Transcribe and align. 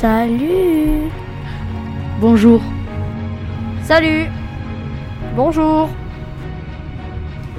Salut 0.00 1.08
Bonjour. 2.18 2.60
Salut 3.84 4.26
Bonjour 5.36 5.88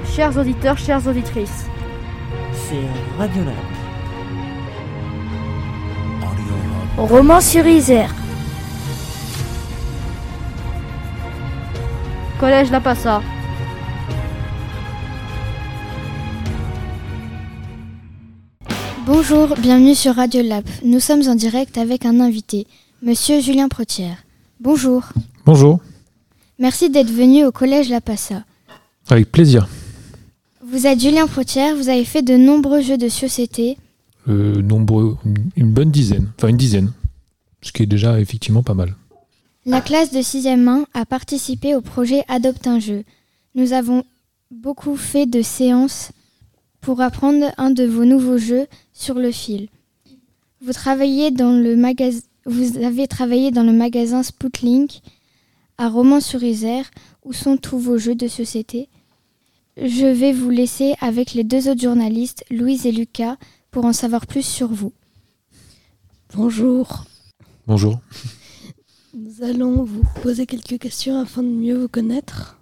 Chers 0.04 0.36
auditeurs, 0.36 0.76
chères 0.76 1.06
auditrices, 1.06 1.66
C'est 2.52 3.18
Radiolab. 3.18 3.54
Roman 6.98 7.40
sur 7.40 7.66
Isère. 7.66 8.14
Collège 12.38 12.70
La 12.70 12.80
Passa. 12.80 13.22
Bonjour, 19.18 19.56
bienvenue 19.56 19.94
sur 19.94 20.14
Radio 20.14 20.42
Lab. 20.42 20.62
Nous 20.84 21.00
sommes 21.00 21.26
en 21.26 21.34
direct 21.34 21.78
avec 21.78 22.04
un 22.04 22.20
invité, 22.20 22.66
Monsieur 23.00 23.40
Julien 23.40 23.66
Protière. 23.66 24.18
Bonjour. 24.60 25.04
Bonjour, 25.46 25.80
Merci 26.58 26.90
d'être 26.90 27.10
venu 27.10 27.46
au 27.46 27.50
collège 27.50 27.88
La 27.88 28.02
Passa. 28.02 28.44
avec 29.08 29.32
plaisir. 29.32 29.68
Vous 30.62 30.86
êtes 30.86 31.00
Julien 31.00 31.26
Protière, 31.28 31.74
vous 31.76 31.88
avez 31.88 32.04
fait 32.04 32.20
de 32.20 32.36
nombreux 32.36 32.82
jeux 32.82 32.98
de 32.98 33.08
société. 33.08 33.78
Euh, 34.28 34.60
nombreux, 34.60 35.16
une- 35.56 35.72
bonne 35.72 35.90
dizaine, 35.90 36.30
enfin 36.36 36.48
une 36.48 36.58
dizaine, 36.58 36.92
ce 37.62 37.72
qui 37.72 37.84
est 37.84 37.86
déjà 37.86 38.20
effectivement 38.20 38.62
pas 38.62 38.74
mal. 38.74 38.94
La 39.64 39.80
classe 39.80 40.12
de 40.12 40.20
6e 40.20 40.68
1 40.68 40.84
a 40.92 41.06
participé 41.06 41.74
au 41.74 41.80
projet 41.80 42.22
Adopte 42.28 42.66
un 42.66 42.80
jeu. 42.80 43.02
Nous 43.54 43.72
avons 43.72 44.04
beaucoup 44.50 44.94
fait 44.96 45.24
de 45.24 45.40
séances 45.40 46.10
pour 46.86 47.00
apprendre 47.00 47.46
un 47.58 47.72
de 47.72 47.82
vos 47.82 48.04
nouveaux 48.04 48.38
jeux 48.38 48.68
sur 48.92 49.16
le 49.16 49.32
fil. 49.32 49.70
Vous 50.60 50.72
travaillez 50.72 51.32
dans 51.32 51.50
le 51.50 51.74
vous 52.44 52.78
avez 52.78 53.08
travaillé 53.08 53.50
dans 53.50 53.64
le 53.64 53.72
magasin 53.72 54.22
Spoutlink 54.22 55.00
à 55.78 55.88
Romans-sur-Isère 55.88 56.88
où 57.24 57.32
sont 57.32 57.56
tous 57.56 57.80
vos 57.80 57.98
jeux 57.98 58.14
de 58.14 58.28
société. 58.28 58.88
Je 59.76 60.06
vais 60.06 60.32
vous 60.32 60.48
laisser 60.48 60.94
avec 61.00 61.34
les 61.34 61.42
deux 61.42 61.68
autres 61.68 61.80
journalistes, 61.80 62.44
Louise 62.52 62.86
et 62.86 62.92
Lucas, 62.92 63.36
pour 63.72 63.84
en 63.84 63.92
savoir 63.92 64.28
plus 64.28 64.46
sur 64.46 64.68
vous. 64.68 64.92
Bonjour. 66.36 67.02
Bonjour. 67.66 67.98
Nous 69.12 69.42
allons 69.42 69.82
vous 69.82 70.04
poser 70.22 70.46
quelques 70.46 70.78
questions 70.78 71.18
afin 71.20 71.42
de 71.42 71.48
mieux 71.48 71.76
vous 71.76 71.88
connaître. 71.88 72.60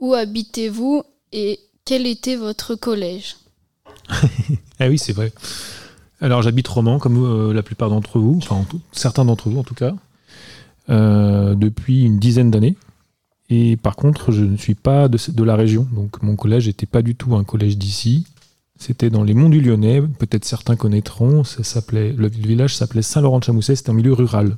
Où 0.00 0.12
habitez-vous 0.12 1.02
et 1.32 1.60
quel 1.88 2.06
était 2.06 2.36
votre 2.36 2.74
collège? 2.74 3.36
Ah 4.08 4.18
oui, 4.88 4.98
c'est 4.98 5.12
vrai. 5.12 5.32
Alors 6.20 6.42
j'habite 6.42 6.66
Romans, 6.68 6.98
comme 6.98 7.24
euh, 7.24 7.52
la 7.52 7.62
plupart 7.62 7.90
d'entre 7.90 8.18
vous, 8.18 8.38
enfin 8.38 8.64
certains 8.92 9.24
d'entre 9.24 9.48
vous 9.48 9.58
en 9.58 9.62
tout 9.62 9.74
cas, 9.74 9.94
euh, 10.90 11.54
depuis 11.54 12.02
une 12.04 12.18
dizaine 12.18 12.50
d'années. 12.50 12.76
Et 13.50 13.76
par 13.76 13.96
contre, 13.96 14.32
je 14.32 14.42
ne 14.44 14.56
suis 14.56 14.74
pas 14.74 15.08
de 15.08 15.42
la 15.44 15.56
région, 15.56 15.86
donc 15.92 16.22
mon 16.22 16.36
collège 16.36 16.66
n'était 16.66 16.86
pas 16.86 17.02
du 17.02 17.14
tout 17.14 17.34
un 17.34 17.44
collège 17.44 17.78
d'ici. 17.78 18.26
C'était 18.78 19.10
dans 19.10 19.24
les 19.24 19.34
monts 19.34 19.48
du 19.48 19.60
Lyonnais, 19.60 20.02
peut-être 20.02 20.44
certains 20.44 20.76
connaîtront, 20.76 21.44
ça 21.44 21.64
s'appelait, 21.64 22.12
le 22.12 22.28
village 22.28 22.76
s'appelait 22.76 23.02
Saint-Laurent-de-Chamousset, 23.02 23.76
c'était 23.76 23.90
un 23.90 23.94
milieu 23.94 24.12
rural. 24.12 24.56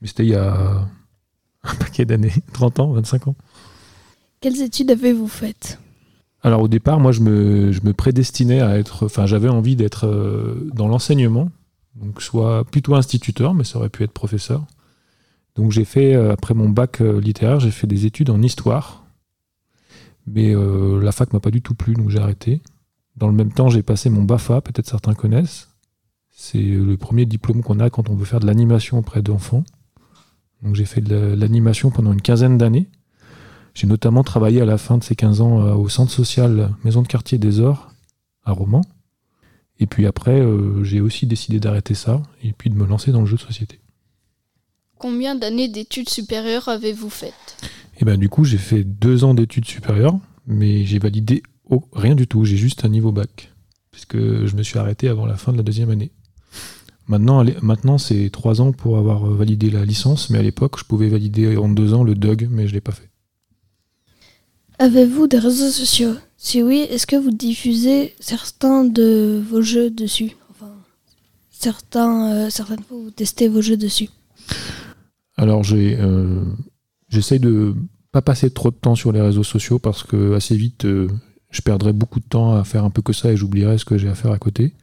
Mais 0.00 0.08
c'était 0.08 0.24
il 0.24 0.30
y 0.30 0.34
a 0.34 0.88
un 1.62 1.74
paquet 1.74 2.04
d'années, 2.04 2.32
30 2.52 2.80
ans, 2.80 2.92
25 2.92 3.28
ans. 3.28 3.36
Quelles 4.40 4.62
études 4.62 4.90
avez-vous 4.90 5.28
faites? 5.28 5.78
Alors 6.48 6.62
au 6.62 6.68
départ, 6.68 6.98
moi 6.98 7.12
je 7.12 7.20
me, 7.20 7.92
prédestinais 7.92 8.62
à 8.62 8.78
être, 8.78 9.04
enfin 9.04 9.26
j'avais 9.26 9.50
envie 9.50 9.76
d'être 9.76 10.06
euh, 10.06 10.66
dans 10.72 10.88
l'enseignement, 10.88 11.50
donc 11.94 12.22
soit 12.22 12.64
plutôt 12.64 12.94
instituteur, 12.94 13.52
mais 13.52 13.64
ça 13.64 13.78
aurait 13.78 13.90
pu 13.90 14.02
être 14.02 14.12
professeur. 14.12 14.64
Donc 15.56 15.72
j'ai 15.72 15.84
fait, 15.84 16.14
euh, 16.14 16.32
après 16.32 16.54
mon 16.54 16.70
bac 16.70 17.02
euh, 17.02 17.20
littéraire, 17.20 17.60
j'ai 17.60 17.70
fait 17.70 17.86
des 17.86 18.06
études 18.06 18.30
en 18.30 18.40
histoire, 18.40 19.04
mais 20.26 20.54
la 20.54 21.12
fac 21.12 21.34
m'a 21.34 21.40
pas 21.40 21.50
du 21.50 21.60
tout 21.60 21.74
plu, 21.74 21.92
donc 21.92 22.08
j'ai 22.08 22.18
arrêté. 22.18 22.62
Dans 23.16 23.28
le 23.28 23.34
même 23.34 23.52
temps, 23.52 23.68
j'ai 23.68 23.82
passé 23.82 24.08
mon 24.08 24.22
BAFA, 24.22 24.62
peut-être 24.62 24.86
certains 24.86 25.12
connaissent. 25.14 25.68
C'est 26.30 26.62
le 26.62 26.96
premier 26.96 27.26
diplôme 27.26 27.62
qu'on 27.62 27.78
a 27.78 27.90
quand 27.90 28.08
on 28.08 28.14
veut 28.14 28.24
faire 28.24 28.40
de 28.40 28.46
l'animation 28.46 28.98
auprès 28.98 29.20
d'enfants. 29.20 29.64
Donc 30.62 30.76
j'ai 30.76 30.86
fait 30.86 31.02
de 31.02 31.14
la- 31.14 31.36
l'animation 31.36 31.90
pendant 31.90 32.12
une 32.14 32.22
quinzaine 32.22 32.56
d'années. 32.56 32.88
J'ai 33.74 33.86
notamment 33.86 34.24
travaillé 34.24 34.60
à 34.60 34.64
la 34.64 34.78
fin 34.78 34.98
de 34.98 35.04
ces 35.04 35.14
15 35.14 35.40
ans 35.40 35.60
euh, 35.60 35.74
au 35.74 35.88
centre 35.88 36.10
social 36.10 36.74
Maison 36.84 37.02
de 37.02 37.08
quartier 37.08 37.38
des 37.38 37.60
Ors 37.60 37.90
à 38.44 38.52
Romans. 38.52 38.84
Et 39.80 39.86
puis 39.86 40.06
après, 40.06 40.40
euh, 40.40 40.82
j'ai 40.82 41.00
aussi 41.00 41.26
décidé 41.26 41.60
d'arrêter 41.60 41.94
ça 41.94 42.22
et 42.42 42.52
puis 42.52 42.70
de 42.70 42.74
me 42.74 42.86
lancer 42.86 43.12
dans 43.12 43.20
le 43.20 43.26
jeu 43.26 43.36
de 43.36 43.42
société. 43.42 43.80
Combien 44.98 45.36
d'années 45.36 45.68
d'études 45.68 46.08
supérieures 46.08 46.68
avez-vous 46.68 47.10
faites? 47.10 47.56
Et 48.00 48.04
ben 48.04 48.18
du 48.18 48.28
coup, 48.28 48.44
j'ai 48.44 48.58
fait 48.58 48.82
deux 48.82 49.22
ans 49.22 49.34
d'études 49.34 49.64
supérieures, 49.64 50.18
mais 50.46 50.84
j'ai 50.84 50.98
validé 50.98 51.42
oh, 51.70 51.84
rien 51.92 52.16
du 52.16 52.26
tout. 52.26 52.44
J'ai 52.44 52.56
juste 52.56 52.84
un 52.84 52.88
niveau 52.88 53.12
bac, 53.12 53.52
puisque 53.92 54.16
je 54.16 54.56
me 54.56 54.62
suis 54.62 54.78
arrêté 54.78 55.08
avant 55.08 55.26
la 55.26 55.36
fin 55.36 55.52
de 55.52 55.56
la 55.56 55.62
deuxième 55.62 55.90
année. 55.90 56.10
Maintenant, 57.06 57.44
maintenant 57.62 57.96
c'est 57.96 58.28
trois 58.30 58.60
ans 58.60 58.72
pour 58.72 58.98
avoir 58.98 59.24
validé 59.24 59.70
la 59.70 59.84
licence, 59.84 60.30
mais 60.30 60.38
à 60.38 60.42
l'époque, 60.42 60.78
je 60.78 60.84
pouvais 60.84 61.08
valider 61.08 61.56
en 61.56 61.68
deux 61.68 61.94
ans 61.94 62.04
le 62.04 62.14
DUG, 62.14 62.48
mais 62.50 62.66
je 62.68 62.74
l'ai 62.74 62.80
pas 62.80 62.92
fait. 62.92 63.08
Avez-vous 64.78 65.26
des 65.26 65.38
réseaux 65.38 65.70
sociaux? 65.70 66.14
Si 66.36 66.62
oui, 66.62 66.86
est-ce 66.88 67.06
que 67.06 67.16
vous 67.16 67.32
diffusez 67.32 68.14
certains 68.20 68.84
de 68.84 69.42
vos 69.50 69.60
jeux 69.60 69.90
dessus? 69.90 70.36
Enfin, 70.50 70.70
certains, 71.50 72.32
euh, 72.32 72.50
certaines 72.50 72.82
fois, 72.84 72.96
vous 72.96 73.10
testez 73.10 73.48
vos 73.48 73.60
jeux 73.60 73.76
dessus. 73.76 74.08
Alors 75.36 75.64
j'ai, 75.64 75.96
euh, 75.98 76.44
j'essaye 77.08 77.40
de 77.40 77.74
pas 78.12 78.22
passer 78.22 78.50
trop 78.50 78.70
de 78.70 78.76
temps 78.76 78.94
sur 78.94 79.10
les 79.10 79.20
réseaux 79.20 79.42
sociaux 79.42 79.80
parce 79.80 80.04
que 80.04 80.34
assez 80.34 80.56
vite 80.56 80.84
euh, 80.84 81.08
je 81.50 81.60
perdrais 81.60 81.92
beaucoup 81.92 82.20
de 82.20 82.24
temps 82.24 82.54
à 82.54 82.62
faire 82.62 82.84
un 82.84 82.90
peu 82.90 83.02
que 83.02 83.12
ça 83.12 83.32
et 83.32 83.36
j'oublierais 83.36 83.78
ce 83.78 83.84
que 83.84 83.98
j'ai 83.98 84.08
à 84.08 84.14
faire 84.14 84.32
à 84.32 84.38
côté. 84.38 84.74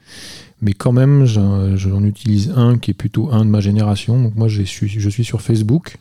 Mais 0.62 0.74
quand 0.74 0.92
même, 0.92 1.26
j'en, 1.26 2.04
utilise 2.04 2.52
un 2.56 2.78
qui 2.78 2.92
est 2.92 2.96
plutôt 2.96 3.30
un 3.32 3.46
de 3.46 3.50
ma 3.50 3.60
génération. 3.60 4.22
Donc 4.22 4.36
moi, 4.36 4.48
je 4.48 4.64
suis, 4.64 4.88
je 4.88 5.10
suis 5.10 5.24
sur 5.24 5.42
Facebook 5.42 5.98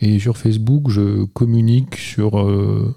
et 0.00 0.18
sur 0.18 0.36
Facebook, 0.38 0.88
je 0.90 1.24
communique 1.24 1.96
sur 1.96 2.38
euh, 2.40 2.94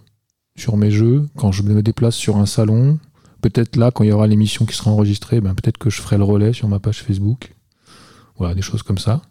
sur 0.56 0.78
mes 0.78 0.92
jeux 0.92 1.28
quand 1.38 1.52
je 1.52 1.64
me 1.64 1.82
déplace 1.82 2.16
sur 2.16 2.38
un 2.38 2.46
salon. 2.46 3.00
Peut-être 3.42 3.76
là, 3.76 3.90
quand 3.92 4.04
il 4.04 4.10
y 4.10 4.14
aura 4.14 4.28
l'émission 4.28 4.66
qui 4.66 4.76
sera 4.76 4.92
enregistrée, 4.92 5.42
ben 5.42 5.56
peut-être 5.56 5.80
que 5.80 5.90
je 5.90 6.00
ferai 6.02 6.18
le 6.18 6.24
relais 6.24 6.54
sur 6.54 6.68
ma 6.68 6.80
page 6.80 7.02
Facebook. 7.02 7.56
Voilà, 8.38 8.54
des 8.54 8.62
choses 8.62 8.84
comme 8.84 9.00
ça. 9.00 9.22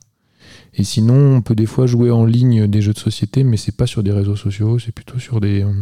Et 0.74 0.82
sinon, 0.84 1.36
on 1.36 1.42
peut 1.42 1.54
des 1.54 1.66
fois 1.66 1.86
jouer 1.86 2.10
en 2.10 2.24
ligne 2.24 2.66
des 2.66 2.82
jeux 2.82 2.92
de 2.92 2.98
société, 2.98 3.44
mais 3.44 3.56
c'est 3.56 3.76
pas 3.76 3.86
sur 3.86 4.02
des 4.02 4.12
réseaux 4.12 4.36
sociaux, 4.36 4.78
c'est 4.80 4.92
plutôt 4.92 5.18
sur 5.18 5.40
des, 5.40 5.62
euh, 5.62 5.72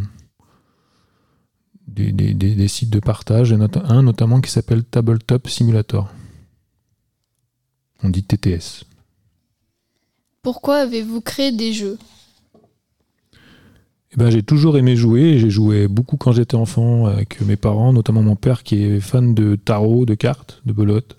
des, 1.86 2.12
des- 2.12 2.34
des- 2.34 2.68
sites 2.68 2.90
de 2.90 3.00
partage. 3.00 3.50
Il 3.50 3.54
y 3.54 3.56
en 3.56 3.66
a 3.66 3.92
un 3.92 4.02
notamment 4.02 4.40
qui 4.40 4.50
s'appelle 4.50 4.84
Tabletop 4.84 5.48
Simulator. 5.48 6.10
On 8.02 8.10
dit 8.10 8.22
TTS. 8.24 8.84
Pourquoi 10.42 10.76
avez-vous 10.76 11.20
créé 11.20 11.52
des 11.52 11.72
jeux? 11.72 11.98
Eh 14.12 14.16
ben, 14.16 14.30
j'ai 14.30 14.42
toujours 14.42 14.78
aimé 14.78 14.96
jouer. 14.96 15.38
J'ai 15.38 15.50
joué 15.50 15.88
beaucoup 15.88 16.16
quand 16.16 16.32
j'étais 16.32 16.54
enfant 16.54 17.06
avec 17.06 17.40
mes 17.42 17.56
parents, 17.56 17.92
notamment 17.92 18.22
mon 18.22 18.36
père 18.36 18.62
qui 18.62 18.82
est 18.82 19.00
fan 19.00 19.34
de 19.34 19.56
tarot, 19.56 20.06
de 20.06 20.14
cartes, 20.14 20.62
de 20.64 20.72
belote. 20.72 21.18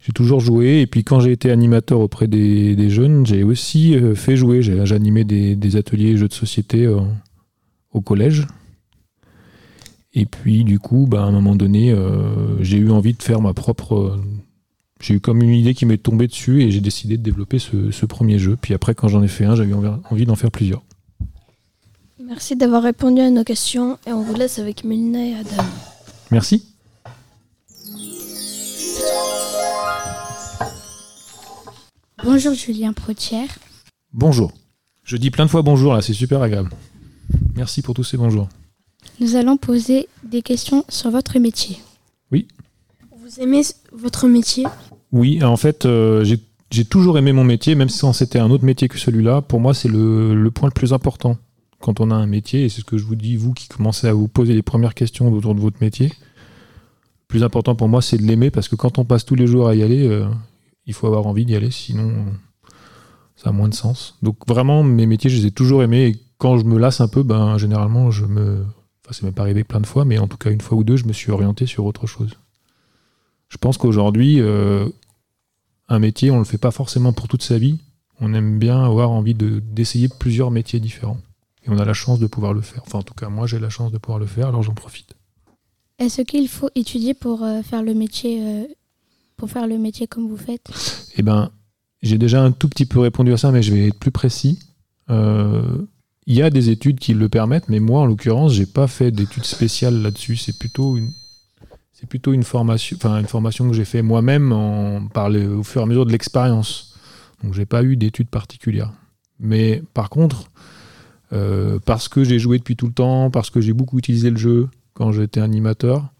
J'ai 0.00 0.12
toujours 0.12 0.40
joué. 0.40 0.80
Et 0.80 0.86
puis 0.86 1.04
quand 1.04 1.20
j'ai 1.20 1.32
été 1.32 1.50
animateur 1.50 2.00
auprès 2.00 2.26
des, 2.26 2.88
jeunes, 2.88 3.26
j'ai 3.26 3.42
aussi 3.42 3.94
euh, 3.94 4.14
fait 4.14 4.36
jouer. 4.36 4.62
J'ai 4.62 4.80
animé 4.92 5.24
des, 5.24 5.56
des 5.56 5.76
ateliers 5.76 6.16
jeux 6.16 6.28
de 6.28 6.34
société 6.34 6.86
euh, 6.86 7.00
au 7.92 8.00
collège. 8.00 8.46
Et 10.14 10.24
puis 10.24 10.64
du 10.64 10.78
coup, 10.78 11.06
bah, 11.06 11.22
à 11.22 11.26
un 11.26 11.30
moment 11.30 11.54
donné, 11.54 11.92
euh, 11.92 12.62
j'ai 12.62 12.78
eu 12.78 12.90
envie 12.90 13.12
de 13.12 13.22
faire 13.22 13.40
ma 13.40 13.52
propre... 13.52 14.18
j'ai 15.00 15.14
eu 15.14 15.20
comme 15.20 15.42
une 15.42 15.54
idée 15.54 15.74
qui 15.74 15.86
m'est 15.86 15.98
tombée 15.98 16.26
dessus 16.26 16.62
et 16.62 16.70
j'ai 16.70 16.80
décidé 16.80 17.16
de 17.16 17.22
développer 17.22 17.58
ce, 17.58 17.90
ce 17.90 18.06
premier 18.06 18.38
jeu. 18.38 18.56
Puis 18.60 18.74
après, 18.74 18.94
quand 18.94 19.08
j'en 19.08 19.22
ai 19.22 19.28
fait 19.28 19.44
un, 19.44 19.54
j'ai 19.54 19.64
eu 19.64 19.74
envie 20.10 20.26
d'en 20.26 20.36
faire 20.36 20.50
plusieurs. 20.50 20.82
Merci 22.24 22.56
d'avoir 22.56 22.82
répondu 22.82 23.20
à 23.20 23.30
nos 23.30 23.44
questions 23.44 23.98
et 24.06 24.12
on 24.12 24.22
vous 24.22 24.34
laisse 24.34 24.58
avec 24.58 24.84
Mélina 24.84 25.24
et 25.24 25.34
Adam. 25.34 25.64
Merci. 26.30 26.64
Bonjour 32.24 32.52
Julien 32.52 32.92
Protière. 32.92 33.48
Bonjour. 34.12 34.52
Je 35.04 35.16
dis 35.16 35.30
plein 35.30 35.46
de 35.46 35.50
fois 35.50 35.62
bonjour 35.62 35.94
là, 35.94 36.02
c'est 36.02 36.12
super 36.12 36.42
agréable. 36.42 36.70
Merci 37.54 37.80
pour 37.80 37.94
tous 37.94 38.04
ces 38.04 38.16
bonjours. 38.16 38.48
Nous 39.20 39.36
allons 39.36 39.56
poser 39.56 40.08
des 40.22 40.42
questions 40.42 40.84
sur 40.88 41.10
votre 41.10 41.38
métier. 41.38 41.78
Vous 42.30 43.40
aimez 43.40 43.62
votre 43.92 44.26
métier? 44.26 44.64
Oui, 45.12 45.42
en 45.42 45.56
fait, 45.56 45.86
euh, 45.86 46.24
j'ai 46.70 46.84
toujours 46.84 47.18
aimé 47.18 47.32
mon 47.32 47.44
métier, 47.44 47.74
même 47.74 47.88
si 47.88 48.04
c'était 48.12 48.38
un 48.38 48.50
autre 48.50 48.64
métier 48.64 48.88
que 48.88 48.98
celui-là. 48.98 49.42
Pour 49.42 49.60
moi, 49.60 49.74
c'est 49.74 49.88
le, 49.88 50.50
point 50.50 50.68
le 50.68 50.74
plus 50.74 50.92
important 50.92 51.38
quand 51.80 52.00
on 52.00 52.10
a 52.10 52.14
un 52.14 52.26
métier, 52.26 52.64
et 52.64 52.68
c'est 52.68 52.80
ce 52.80 52.84
que 52.84 52.98
je 52.98 53.04
vous 53.04 53.14
dis, 53.14 53.36
vous 53.36 53.54
qui 53.54 53.68
commencez 53.68 54.08
à 54.08 54.12
vous 54.12 54.26
poser 54.28 54.52
les 54.52 54.62
premières 54.62 54.94
questions 54.94 55.32
autour 55.32 55.54
de 55.54 55.60
votre 55.60 55.80
métier. 55.80 56.06
Le 56.08 57.28
plus 57.28 57.44
important 57.44 57.76
pour 57.76 57.88
moi, 57.88 58.02
c'est 58.02 58.18
de 58.18 58.24
l'aimer, 58.24 58.50
parce 58.50 58.68
que 58.68 58.74
quand 58.74 58.98
on 58.98 59.04
passe 59.04 59.24
tous 59.24 59.36
les 59.36 59.46
jours 59.46 59.68
à 59.68 59.74
y 59.76 59.82
aller, 59.82 60.06
euh, 60.08 60.26
il 60.86 60.92
faut 60.94 61.06
avoir 61.06 61.26
envie 61.26 61.46
d'y 61.46 61.54
aller, 61.54 61.70
sinon 61.70 62.26
ça 63.36 63.50
a 63.50 63.52
moins 63.52 63.68
de 63.68 63.74
sens. 63.74 64.18
Donc 64.22 64.36
vraiment, 64.48 64.82
mes 64.82 65.06
métiers, 65.06 65.30
je 65.30 65.36
les 65.36 65.46
ai 65.46 65.50
toujours 65.52 65.82
aimés. 65.82 66.16
Quand 66.38 66.58
je 66.58 66.64
me 66.64 66.78
lasse 66.78 67.00
un 67.00 67.08
peu, 67.08 67.22
ben 67.22 67.56
généralement, 67.58 68.10
je 68.10 68.26
me. 68.26 68.64
Enfin, 69.04 69.12
c'est 69.12 69.22
même 69.22 69.32
pas 69.32 69.42
arrivé 69.42 69.64
plein 69.64 69.80
de 69.80 69.86
fois, 69.86 70.04
mais 70.04 70.18
en 70.18 70.26
tout 70.26 70.36
cas 70.36 70.50
une 70.50 70.60
fois 70.60 70.76
ou 70.76 70.84
deux, 70.84 70.96
je 70.96 71.06
me 71.06 71.12
suis 71.12 71.30
orienté 71.30 71.66
sur 71.66 71.84
autre 71.84 72.06
chose. 72.06 72.36
Je 73.48 73.56
pense 73.56 73.78
qu'aujourd'hui, 73.78 74.40
euh, 74.40 74.88
un 75.88 75.98
métier, 75.98 76.30
on 76.30 76.38
le 76.38 76.44
fait 76.44 76.58
pas 76.58 76.70
forcément 76.70 77.12
pour 77.12 77.28
toute 77.28 77.42
sa 77.42 77.58
vie. 77.58 77.78
On 78.20 78.34
aime 78.34 78.58
bien 78.58 78.84
avoir 78.84 79.10
envie 79.10 79.34
de, 79.34 79.60
d'essayer 79.60 80.08
plusieurs 80.08 80.50
métiers 80.50 80.80
différents. 80.80 81.18
Et 81.64 81.70
on 81.70 81.78
a 81.78 81.84
la 81.84 81.94
chance 81.94 82.18
de 82.18 82.26
pouvoir 82.26 82.52
le 82.52 82.60
faire. 82.60 82.82
Enfin, 82.86 82.98
en 82.98 83.02
tout 83.02 83.14
cas, 83.14 83.28
moi, 83.28 83.46
j'ai 83.46 83.58
la 83.58 83.70
chance 83.70 83.92
de 83.92 83.98
pouvoir 83.98 84.18
le 84.18 84.26
faire, 84.26 84.48
alors 84.48 84.62
j'en 84.62 84.74
profite. 84.74 85.14
Est-ce 85.98 86.22
qu'il 86.22 86.48
faut 86.48 86.70
étudier 86.74 87.14
pour 87.14 87.42
euh, 87.42 87.62
faire 87.62 87.82
le 87.82 87.94
métier 87.94 88.40
euh, 88.42 88.64
pour 89.36 89.50
faire 89.50 89.66
le 89.66 89.78
métier 89.78 90.06
comme 90.06 90.28
vous 90.28 90.36
faites? 90.36 90.70
Eh 91.16 91.22
ben, 91.22 91.50
j'ai 92.02 92.18
déjà 92.18 92.42
un 92.42 92.52
tout 92.52 92.68
petit 92.68 92.86
peu 92.86 93.00
répondu 93.00 93.32
à 93.32 93.36
ça, 93.36 93.50
mais 93.50 93.62
je 93.62 93.72
vais 93.72 93.88
être 93.88 93.98
plus 93.98 94.10
précis. 94.10 94.58
Il 95.08 96.34
y 96.34 96.42
a 96.42 96.50
des 96.50 96.68
études 96.68 96.98
qui 96.98 97.14
le 97.14 97.30
permettent, 97.30 97.70
mais 97.70 97.80
moi, 97.80 98.02
en 98.02 98.06
l'occurrence, 98.06 98.52
j'ai 98.52 98.66
pas 98.66 98.86
fait 98.86 99.10
d'études 99.10 99.46
spéciales 99.46 100.02
là-dessus. 100.02 100.36
C'est 100.36 100.58
plutôt 100.58 100.98
une, 100.98 101.10
c'est 101.98 102.06
plutôt 102.06 102.32
une 102.32 102.44
formation, 102.44 102.96
que 103.68 103.74
j'ai 103.74 103.84
fait 103.84 104.02
moi-même 104.02 105.08
par 105.12 105.30
le- 105.30 105.56
au 105.56 105.64
fur 105.64 105.80
et 105.80 105.84
à 105.84 105.86
mesure 105.86 106.06
de 106.06 106.12
l'expérience. 106.12 106.94
Donc, 107.42 107.54
j'ai 107.54 107.66
pas 107.66 107.82
eu 107.82 107.96
d'études 107.96 108.28
particulières. 108.28 108.92
Mais 109.40 109.82
par 109.94 110.08
contre, 110.08 110.48
euh, 111.32 111.80
parce 111.84 112.08
que 112.08 112.22
j'ai 112.22 112.38
joué 112.38 112.58
depuis 112.58 112.76
tout 112.76 112.86
le 112.86 112.92
temps, 112.92 113.30
parce 113.30 113.50
que 113.50 113.60
j'ai 113.60 113.72
beaucoup 113.72 113.98
utilisé 113.98 114.30
le 114.30 114.36
jeu 114.36 114.68
quand 114.94 115.10
j'étais 115.10 115.40
animateur, 115.40 116.12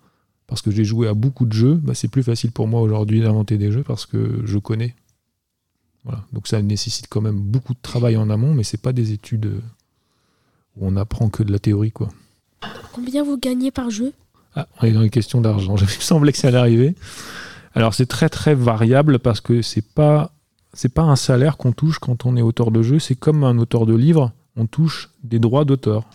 parce 0.48 0.62
que 0.62 0.72
j'ai 0.72 0.84
joué 0.84 1.06
à 1.06 1.14
beaucoup 1.14 1.46
de 1.46 1.52
jeux, 1.52 1.75
bah, 1.75 1.94
c'est 1.94 2.08
plus 2.08 2.25
facile 2.25 2.50
pour 2.50 2.66
moi 2.66 2.80
aujourd'hui 2.80 3.20
d'inventer 3.20 3.56
des 3.56 3.70
jeux 3.70 3.84
parce 3.84 4.04
que 4.06 4.42
je 4.44 4.58
connais. 4.58 4.96
Donc 6.32 6.48
ça 6.48 6.60
nécessite 6.62 7.06
quand 7.08 7.20
même 7.20 7.38
beaucoup 7.38 7.75
de 7.75 7.78
travail 7.82 8.16
en 8.16 8.30
amont, 8.30 8.54
mais 8.54 8.64
c'est 8.64 8.80
pas 8.80 8.92
des 8.92 9.12
études 9.12 9.60
où 10.76 10.86
on 10.86 10.96
apprend 10.96 11.28
que 11.28 11.42
de 11.42 11.52
la 11.52 11.58
théorie, 11.58 11.92
quoi. 11.92 12.08
Combien 12.92 13.22
vous 13.22 13.36
gagnez 13.36 13.70
par 13.70 13.90
jeu? 13.90 14.12
Ah, 14.60 14.66
on 14.82 14.87
est 14.87 14.90
dans 14.90 15.02
les 15.02 15.10
questions 15.10 15.40
d'argent. 15.40 15.76
Il 15.81 15.84
me 15.84 15.88
semblait 15.88 16.32
que 16.32 16.38
ça 16.38 16.49
allait 16.49 16.58
arriver. 16.58 16.96
Alors 17.75 17.94
c'est 17.94 18.06
très 18.06 18.28
très 18.28 18.56
variable 18.56 19.20
parce 19.20 19.40
que 19.40 19.62
c'est 19.62 19.84
pas 19.94 20.32
pas 20.94 21.02
un 21.02 21.16
salaire 21.16 21.56
qu'on 21.56 21.72
touche 21.72 22.00
quand 22.00 22.26
on 22.26 22.37
est 22.37 22.43
auteur 22.43 22.72
de 22.72 22.82
jeu. 22.82 22.99
C'est 22.99 23.14
comme 23.14 23.44
un 23.44 23.58
auteur 23.58 23.87
de 23.87 23.94
livre, 23.94 24.32
on 24.56 24.66
touche 24.66 25.10
des 25.22 25.38
droits 25.38 25.64
d'auteur. 25.64 26.10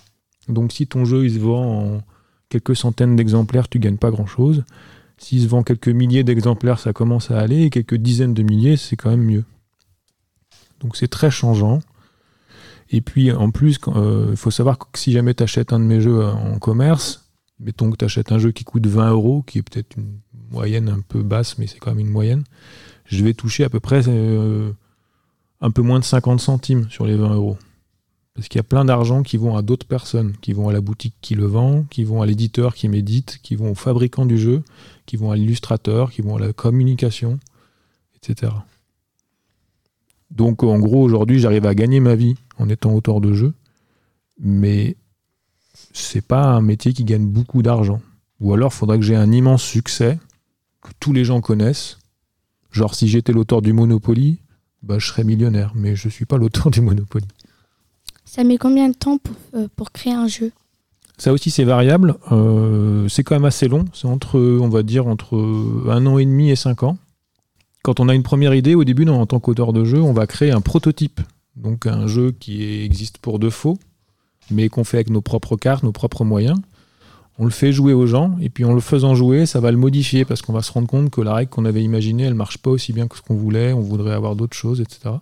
Donc 0.49 0.73
si 0.73 0.87
ton 0.87 1.05
jeu 1.05 1.23
il 1.23 1.35
se 1.35 1.39
vend 1.39 1.85
en 1.85 2.01
quelques 2.49 2.75
centaines 2.75 3.15
d'exemplaires, 3.15 3.69
tu 3.69 3.79
gagnes 3.79 3.97
pas 3.97 4.11
grand 4.11 4.25
chose. 4.25 4.65
S'il 5.17 5.41
se 5.41 5.47
vend 5.47 5.63
quelques 5.63 5.87
milliers 5.87 6.25
d'exemplaires, 6.25 6.79
ça 6.79 6.91
commence 6.91 7.31
à 7.31 7.39
aller. 7.39 7.61
Et 7.63 7.69
quelques 7.69 7.95
dizaines 7.95 8.33
de 8.33 8.43
milliers, 8.43 8.75
c'est 8.75 8.97
quand 8.97 9.09
même 9.09 9.23
mieux. 9.23 9.45
Donc 10.81 10.97
c'est 10.97 11.07
très 11.07 11.31
changeant. 11.31 11.79
Et 12.89 12.99
puis 12.99 13.31
en 13.31 13.51
plus, 13.51 13.79
euh, 13.87 14.27
il 14.31 14.37
faut 14.37 14.51
savoir 14.51 14.77
que 14.77 14.85
si 14.95 15.13
jamais 15.13 15.33
tu 15.33 15.43
achètes 15.43 15.71
un 15.71 15.79
de 15.79 15.85
mes 15.85 16.01
jeux 16.01 16.25
en 16.25 16.59
commerce, 16.59 17.22
mettons 17.59 17.91
que 17.91 17.97
tu 17.97 18.05
achètes 18.05 18.31
un 18.31 18.39
jeu 18.39 18.51
qui 18.51 18.63
coûte 18.63 18.87
20 18.87 19.11
euros, 19.11 19.43
qui 19.43 19.59
est 19.59 19.61
peut-être 19.61 19.95
une 19.97 20.19
moyenne 20.51 20.89
un 20.89 20.99
peu 20.99 21.23
basse, 21.23 21.57
mais 21.57 21.67
c'est 21.67 21.79
quand 21.79 21.91
même 21.91 22.05
une 22.05 22.11
moyenne, 22.11 22.43
je 23.05 23.23
vais 23.23 23.33
toucher 23.33 23.63
à 23.63 23.69
peu 23.69 23.79
près 23.79 24.07
euh, 24.07 24.71
un 25.61 25.71
peu 25.71 25.81
moins 25.81 25.99
de 25.99 26.05
50 26.05 26.39
centimes 26.39 26.89
sur 26.89 27.05
les 27.05 27.15
20 27.15 27.33
euros. 27.35 27.57
Parce 28.33 28.47
qu'il 28.47 28.57
y 28.57 28.61
a 28.61 28.63
plein 28.63 28.83
d'argent 28.83 29.21
qui 29.21 29.37
vont 29.37 29.55
à 29.55 29.61
d'autres 29.61 29.85
personnes, 29.85 30.35
qui 30.41 30.53
vont 30.53 30.67
à 30.67 30.73
la 30.73 30.81
boutique 30.81 31.13
qui 31.21 31.35
le 31.35 31.45
vend, 31.45 31.83
qui 31.83 32.03
vont 32.03 32.21
à 32.21 32.25
l'éditeur 32.25 32.73
qui 32.73 32.89
médite, 32.89 33.39
qui 33.43 33.55
vont 33.55 33.71
au 33.71 33.75
fabricant 33.75 34.25
du 34.25 34.39
jeu, 34.39 34.63
qui 35.05 35.17
vont 35.17 35.31
à 35.31 35.35
l'illustrateur, 35.35 36.11
qui 36.11 36.21
vont 36.21 36.37
à 36.37 36.39
la 36.39 36.51
communication, 36.51 37.39
etc. 38.15 38.51
Donc 40.31 40.63
en 40.63 40.79
gros, 40.79 41.03
aujourd'hui, 41.03 41.39
j'arrive 41.39 41.67
à 41.67 41.75
gagner 41.75 41.99
ma 41.99 42.15
vie 42.15 42.35
en 42.57 42.69
étant 42.69 42.93
auteur 42.93 43.21
de 43.21 43.33
jeu, 43.33 43.53
mais 44.39 44.97
c'est 45.93 46.25
pas 46.25 46.43
un 46.43 46.61
métier 46.61 46.93
qui 46.93 47.03
gagne 47.03 47.25
beaucoup 47.25 47.61
d'argent. 47.61 48.01
Ou 48.39 48.53
alors, 48.53 48.71
il 48.73 48.75
faudrait 48.75 48.99
que 48.99 49.05
j'ai 49.05 49.15
un 49.15 49.31
immense 49.31 49.63
succès, 49.63 50.19
que 50.81 50.89
tous 50.99 51.13
les 51.13 51.25
gens 51.25 51.41
connaissent. 51.41 51.97
Genre, 52.71 52.93
si 52.95 53.07
j'étais 53.07 53.33
l'auteur 53.33 53.61
du 53.61 53.73
Monopoly, 53.73 54.39
bah, 54.81 54.99
je 54.99 55.07
serais 55.07 55.23
millionnaire, 55.23 55.71
mais 55.75 55.95
je 55.95 56.09
suis 56.09 56.25
pas 56.25 56.37
l'auteur 56.37 56.71
du 56.71 56.81
Monopoly. 56.81 57.25
Ça 58.25 58.43
met 58.43 58.57
combien 58.57 58.89
de 58.89 58.95
temps 58.95 59.17
pour, 59.17 59.35
euh, 59.55 59.67
pour 59.75 59.91
créer 59.91 60.13
un 60.13 60.27
jeu? 60.27 60.51
Ça 61.17 61.31
aussi, 61.31 61.51
c'est 61.51 61.63
variable. 61.63 62.15
Euh, 62.31 63.07
c'est 63.07 63.23
quand 63.23 63.35
même 63.35 63.45
assez 63.45 63.67
long. 63.67 63.85
C'est 63.93 64.07
entre, 64.07 64.39
on 64.39 64.69
va 64.69 64.83
dire, 64.83 65.07
entre 65.07 65.37
un 65.89 66.05
an 66.05 66.17
et 66.17 66.25
demi 66.25 66.49
et 66.49 66.55
cinq 66.55 66.83
ans. 66.83 66.97
Quand 67.83 67.99
on 67.99 68.09
a 68.09 68.15
une 68.15 68.23
première 68.23 68.55
idée, 68.55 68.75
au 68.75 68.83
début, 68.83 69.05
non, 69.05 69.21
en 69.21 69.25
tant 69.25 69.39
qu'auteur 69.39 69.73
de 69.73 69.85
jeu, 69.85 70.01
on 70.01 70.13
va 70.13 70.25
créer 70.25 70.51
un 70.51 70.61
prototype. 70.61 71.21
Donc 71.55 71.85
un 71.85 72.07
jeu 72.07 72.31
qui 72.31 72.63
existe 72.81 73.19
pour 73.19 73.37
de 73.37 73.49
faux, 73.49 73.77
mais 74.51 74.69
qu'on 74.69 74.83
fait 74.83 74.97
avec 74.97 75.09
nos 75.09 75.21
propres 75.21 75.55
cartes, 75.55 75.83
nos 75.83 75.91
propres 75.91 76.23
moyens. 76.23 76.59
On 77.39 77.45
le 77.45 77.51
fait 77.51 77.71
jouer 77.71 77.93
aux 77.93 78.05
gens, 78.05 78.35
et 78.41 78.49
puis 78.49 78.63
en 78.63 78.73
le 78.73 78.79
faisant 78.79 79.15
jouer, 79.15 79.45
ça 79.45 79.59
va 79.59 79.71
le 79.71 79.77
modifier, 79.77 80.23
parce 80.23 80.41
qu'on 80.41 80.53
va 80.53 80.61
se 80.61 80.71
rendre 80.71 80.87
compte 80.87 81.09
que 81.09 81.21
la 81.21 81.33
règle 81.33 81.49
qu'on 81.49 81.65
avait 81.65 81.83
imaginée, 81.83 82.23
elle 82.23 82.35
marche 82.35 82.59
pas 82.59 82.69
aussi 82.69 82.93
bien 82.93 83.07
que 83.07 83.17
ce 83.17 83.21
qu'on 83.21 83.35
voulait, 83.35 83.73
on 83.73 83.81
voudrait 83.81 84.13
avoir 84.13 84.35
d'autres 84.35 84.55
choses, 84.55 84.81
etc. 84.81 85.15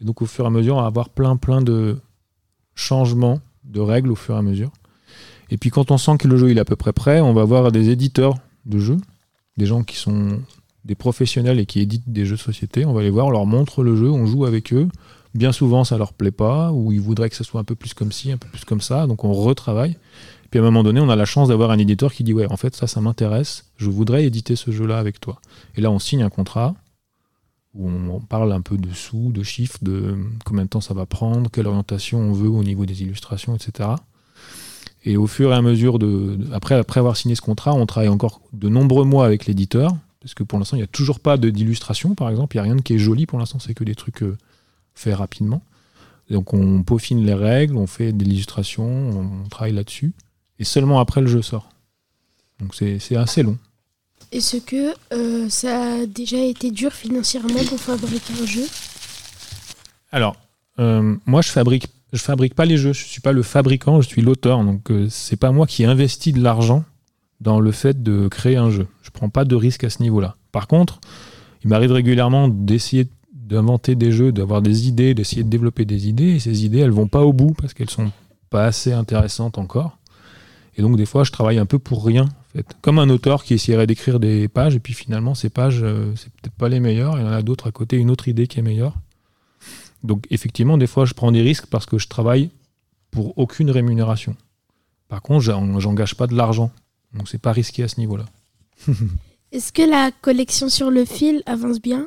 Et 0.00 0.04
donc 0.04 0.22
au 0.22 0.26
fur 0.26 0.44
et 0.44 0.48
à 0.48 0.50
mesure, 0.50 0.76
on 0.76 0.80
va 0.80 0.86
avoir 0.86 1.08
plein 1.08 1.36
plein 1.36 1.62
de 1.62 1.98
changements 2.74 3.40
de 3.64 3.80
règles 3.80 4.10
au 4.10 4.14
fur 4.14 4.34
et 4.34 4.38
à 4.38 4.42
mesure. 4.42 4.70
Et 5.50 5.58
puis 5.58 5.70
quand 5.70 5.90
on 5.90 5.98
sent 5.98 6.16
que 6.18 6.28
le 6.28 6.36
jeu 6.36 6.50
est 6.50 6.58
à 6.58 6.64
peu 6.64 6.76
près 6.76 6.92
prêt, 6.92 7.20
on 7.20 7.32
va 7.32 7.44
voir 7.44 7.72
des 7.72 7.90
éditeurs 7.90 8.34
de 8.66 8.78
jeux, 8.78 8.98
des 9.56 9.66
gens 9.66 9.82
qui 9.82 9.96
sont 9.96 10.40
des 10.84 10.94
professionnels 10.94 11.60
et 11.60 11.66
qui 11.66 11.80
éditent 11.80 12.10
des 12.10 12.24
jeux 12.24 12.36
de 12.36 12.40
société. 12.40 12.84
On 12.84 12.92
va 12.92 13.02
les 13.02 13.10
voir, 13.10 13.26
on 13.26 13.30
leur 13.30 13.46
montre 13.46 13.82
le 13.82 13.94
jeu, 13.96 14.10
on 14.10 14.26
joue 14.26 14.44
avec 14.44 14.72
eux. 14.72 14.88
Bien 15.34 15.52
souvent, 15.52 15.84
ça 15.84 15.96
leur 15.96 16.12
plaît 16.12 16.30
pas, 16.30 16.72
ou 16.72 16.92
ils 16.92 17.00
voudraient 17.00 17.30
que 17.30 17.36
ça 17.36 17.44
soit 17.44 17.60
un 17.60 17.64
peu 17.64 17.74
plus 17.74 17.94
comme 17.94 18.12
ci, 18.12 18.32
un 18.32 18.36
peu 18.36 18.48
plus 18.48 18.64
comme 18.64 18.80
ça, 18.80 19.06
donc 19.06 19.24
on 19.24 19.32
retravaille. 19.32 19.96
Puis 20.50 20.58
à 20.60 20.62
un 20.62 20.66
moment 20.66 20.82
donné, 20.82 21.00
on 21.00 21.08
a 21.08 21.16
la 21.16 21.24
chance 21.24 21.48
d'avoir 21.48 21.70
un 21.70 21.78
éditeur 21.78 22.12
qui 22.12 22.24
dit 22.24 22.34
ouais, 22.34 22.46
en 22.50 22.58
fait 22.58 22.76
ça, 22.76 22.86
ça 22.86 23.00
m'intéresse, 23.00 23.70
je 23.78 23.88
voudrais 23.88 24.24
éditer 24.24 24.56
ce 24.56 24.70
jeu-là 24.70 24.98
avec 24.98 25.20
toi. 25.20 25.40
Et 25.76 25.80
là, 25.80 25.90
on 25.90 25.98
signe 25.98 26.22
un 26.22 26.28
contrat 26.28 26.74
où 27.74 27.88
on 27.88 28.20
parle 28.20 28.52
un 28.52 28.60
peu 28.60 28.76
de 28.76 28.92
sous, 28.92 29.32
de 29.32 29.42
chiffres, 29.42 29.78
de 29.80 30.18
combien 30.44 30.64
de 30.64 30.68
temps 30.68 30.82
ça 30.82 30.92
va 30.92 31.06
prendre, 31.06 31.50
quelle 31.50 31.66
orientation 31.66 32.18
on 32.18 32.32
veut 32.32 32.50
au 32.50 32.62
niveau 32.62 32.84
des 32.84 33.02
illustrations, 33.02 33.56
etc. 33.56 33.88
Et 35.04 35.16
au 35.16 35.26
fur 35.26 35.50
et 35.52 35.54
à 35.54 35.62
mesure 35.62 35.98
de, 35.98 36.38
après, 36.52 36.74
avoir 36.96 37.16
signé 37.16 37.34
ce 37.34 37.40
contrat, 37.40 37.72
on 37.72 37.86
travaille 37.86 38.10
encore 38.10 38.42
de 38.52 38.68
nombreux 38.68 39.04
mois 39.04 39.24
avec 39.24 39.46
l'éditeur, 39.46 39.96
parce 40.20 40.34
que 40.34 40.44
pour 40.44 40.58
l'instant, 40.58 40.76
il 40.76 40.80
n'y 40.80 40.84
a 40.84 40.88
toujours 40.88 41.18
pas 41.18 41.38
d'illustration, 41.38 42.14
par 42.14 42.30
exemple. 42.30 42.56
Il 42.56 42.60
n'y 42.62 42.68
a 42.68 42.72
rien 42.72 42.82
qui 42.82 42.94
est 42.94 42.98
joli 42.98 43.26
pour 43.26 43.38
l'instant, 43.38 43.58
c'est 43.58 43.74
que 43.74 43.84
des 43.84 43.96
trucs 43.96 44.22
euh, 44.22 44.36
faits 44.94 45.14
rapidement. 45.14 45.62
Donc 46.30 46.54
on 46.54 46.82
peaufine 46.82 47.24
les 47.24 47.34
règles, 47.34 47.76
on 47.76 47.86
fait 47.86 48.12
de 48.12 48.24
l'illustration, 48.24 48.86
on 49.44 49.48
travaille 49.48 49.72
là-dessus. 49.72 50.12
Et 50.58 50.64
seulement 50.64 51.00
après, 51.00 51.20
le 51.20 51.26
jeu 51.26 51.42
sort. 51.42 51.68
Donc 52.60 52.74
c'est 52.74 53.16
assez 53.16 53.42
long. 53.42 53.58
Est-ce 54.30 54.56
que 54.56 54.94
euh, 55.12 55.48
ça 55.50 55.94
a 55.94 56.06
déjà 56.06 56.38
été 56.38 56.70
dur 56.70 56.92
financièrement 56.92 57.62
pour 57.68 57.78
fabriquer 57.78 58.32
un 58.40 58.46
jeu? 58.46 58.64
Alors, 60.10 60.36
euh, 60.78 61.16
moi, 61.26 61.42
je 61.42 61.50
fabrique, 61.50 61.88
je 62.14 62.18
fabrique 62.18 62.54
pas 62.54 62.64
les 62.64 62.78
jeux. 62.78 62.94
Je 62.94 63.04
suis 63.04 63.20
pas 63.20 63.32
le 63.32 63.42
fabricant, 63.42 64.00
je 64.00 64.08
suis 64.08 64.22
l'auteur. 64.22 64.64
Donc, 64.64 64.90
euh, 64.90 65.06
c'est 65.10 65.36
pas 65.36 65.52
moi 65.52 65.66
qui 65.66 65.84
investis 65.84 66.32
de 66.32 66.40
l'argent 66.40 66.84
dans 67.40 67.60
le 67.60 67.72
fait 67.72 68.02
de 68.02 68.28
créer 68.28 68.56
un 68.56 68.70
jeu. 68.70 68.86
Je 69.02 69.10
prends 69.10 69.28
pas 69.28 69.44
de 69.44 69.54
risque 69.54 69.84
à 69.84 69.90
ce 69.90 70.02
niveau-là. 70.02 70.36
Par 70.50 70.66
contre, 70.66 71.00
il 71.62 71.68
m'arrive 71.68 71.92
régulièrement 71.92 72.48
d'essayer 72.48 73.08
d'inventer 73.52 73.94
des 73.94 74.10
jeux, 74.10 74.32
d'avoir 74.32 74.62
des 74.62 74.88
idées, 74.88 75.14
d'essayer 75.14 75.44
de 75.44 75.48
développer 75.48 75.84
des 75.84 76.08
idées. 76.08 76.30
Et 76.36 76.40
ces 76.40 76.64
idées, 76.64 76.78
elles 76.80 76.90
vont 76.90 77.06
pas 77.08 77.22
au 77.22 77.32
bout 77.32 77.52
parce 77.56 77.72
qu'elles 77.74 77.90
sont 77.90 78.10
pas 78.50 78.64
assez 78.64 78.92
intéressantes 78.92 79.58
encore. 79.58 79.98
Et 80.76 80.82
donc, 80.82 80.96
des 80.96 81.06
fois, 81.06 81.22
je 81.22 81.30
travaille 81.30 81.58
un 81.58 81.66
peu 81.66 81.78
pour 81.78 82.04
rien. 82.04 82.24
En 82.24 82.52
fait. 82.58 82.66
Comme 82.80 82.98
un 82.98 83.08
auteur 83.10 83.44
qui 83.44 83.54
essaierait 83.54 83.86
d'écrire 83.86 84.18
des 84.18 84.48
pages, 84.48 84.74
et 84.74 84.80
puis 84.80 84.94
finalement, 84.94 85.34
ces 85.34 85.50
pages, 85.50 85.80
euh, 85.82 86.12
c'est 86.16 86.32
peut-être 86.32 86.54
pas 86.54 86.68
les 86.68 86.80
meilleures. 86.80 87.18
Il 87.18 87.22
y 87.24 87.28
en 87.28 87.32
a 87.32 87.42
d'autres 87.42 87.68
à 87.68 87.72
côté, 87.72 87.96
une 87.98 88.10
autre 88.10 88.26
idée 88.28 88.46
qui 88.46 88.58
est 88.58 88.62
meilleure. 88.62 88.94
Donc 90.02 90.26
effectivement, 90.30 90.78
des 90.78 90.86
fois, 90.88 91.04
je 91.04 91.14
prends 91.14 91.30
des 91.30 91.42
risques 91.42 91.66
parce 91.66 91.86
que 91.86 91.98
je 91.98 92.08
travaille 92.08 92.50
pour 93.10 93.36
aucune 93.38 93.70
rémunération. 93.70 94.34
Par 95.08 95.22
contre, 95.22 95.40
j'en- 95.42 95.78
j'engage 95.78 96.14
pas 96.16 96.26
de 96.26 96.34
l'argent. 96.34 96.70
Donc 97.14 97.28
c'est 97.28 97.38
pas 97.40 97.52
risqué 97.52 97.82
à 97.84 97.88
ce 97.88 98.00
niveau-là. 98.00 98.24
Est-ce 99.52 99.72
que 99.72 99.82
la 99.82 100.10
collection 100.22 100.68
sur 100.70 100.90
le 100.90 101.04
fil 101.04 101.42
avance 101.46 101.80
bien? 101.80 102.06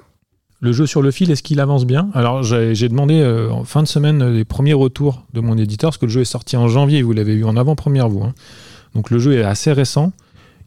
Le 0.65 0.73
jeu 0.73 0.87
sur 0.87 1.03
le 1.03 1.11
fil, 1.11 1.29
est-ce 1.29 1.43
qu'il 1.43 1.59
avance 1.59 1.85
bien? 1.85 2.09
Alors 2.15 2.41
j'ai 2.41 2.89
demandé 2.89 3.19
euh, 3.19 3.51
en 3.51 3.65
fin 3.65 3.83
de 3.83 3.87
semaine 3.87 4.23
euh, 4.23 4.31
les 4.33 4.45
premiers 4.45 4.73
retours 4.73 5.23
de 5.31 5.39
mon 5.39 5.59
éditeur, 5.59 5.91
parce 5.91 5.99
que 5.99 6.07
le 6.07 6.11
jeu 6.11 6.21
est 6.21 6.25
sorti 6.25 6.57
en 6.57 6.67
janvier, 6.67 7.03
vous 7.03 7.13
l'avez 7.13 7.33
eu 7.35 7.43
en 7.43 7.55
avant-première 7.55 8.09
vous. 8.09 8.23
hein. 8.23 8.33
Donc 8.95 9.11
le 9.11 9.19
jeu 9.19 9.33
est 9.33 9.43
assez 9.43 9.71
récent. 9.71 10.11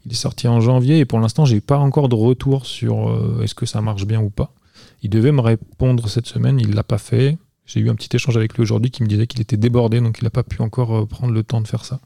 Il 0.05 0.13
est 0.13 0.15
sorti 0.15 0.47
en 0.47 0.61
janvier 0.61 0.99
et 0.99 1.05
pour 1.05 1.19
l'instant, 1.19 1.43
j'ai 1.43 1.59
pas 1.59 1.77
encore 1.77 2.07
de 2.07 2.15
retour 2.15 2.65
sur 2.65 3.09
euh, 3.09 3.41
est-ce 3.43 3.53
que 3.53 3.65
ça 3.65 3.81
marche 3.81 4.05
bien 4.05 4.21
ou 4.21 4.29
pas. 4.29 4.53
Il 5.01 5.09
devait 5.09 5.33
me 5.33 5.41
répondre 5.41 6.07
cette 6.07 6.27
semaine, 6.27 6.61
il 6.61 6.75
l'a 6.75 6.83
pas 6.83 6.97
fait. 6.97 7.37
J'ai 7.65 7.81
eu 7.81 7.89
un 7.89 7.95
petit 7.95 8.15
échange 8.15 8.37
avec 8.37 8.53
lui 8.53 8.63
aujourd'hui 8.63 8.91
qui 8.91 9.03
me 9.03 9.07
disait 9.09 9.27
qu'il 9.27 9.41
était 9.41 9.57
débordé, 9.57 9.99
donc 9.99 10.19
il 10.21 10.23
n'a 10.23 10.29
pas 10.29 10.43
pu 10.43 10.61
encore 10.61 11.09
prendre 11.09 11.33
le 11.33 11.43
temps 11.43 11.59
de 11.59 11.67
faire 11.67 11.83
ça. 11.83 11.99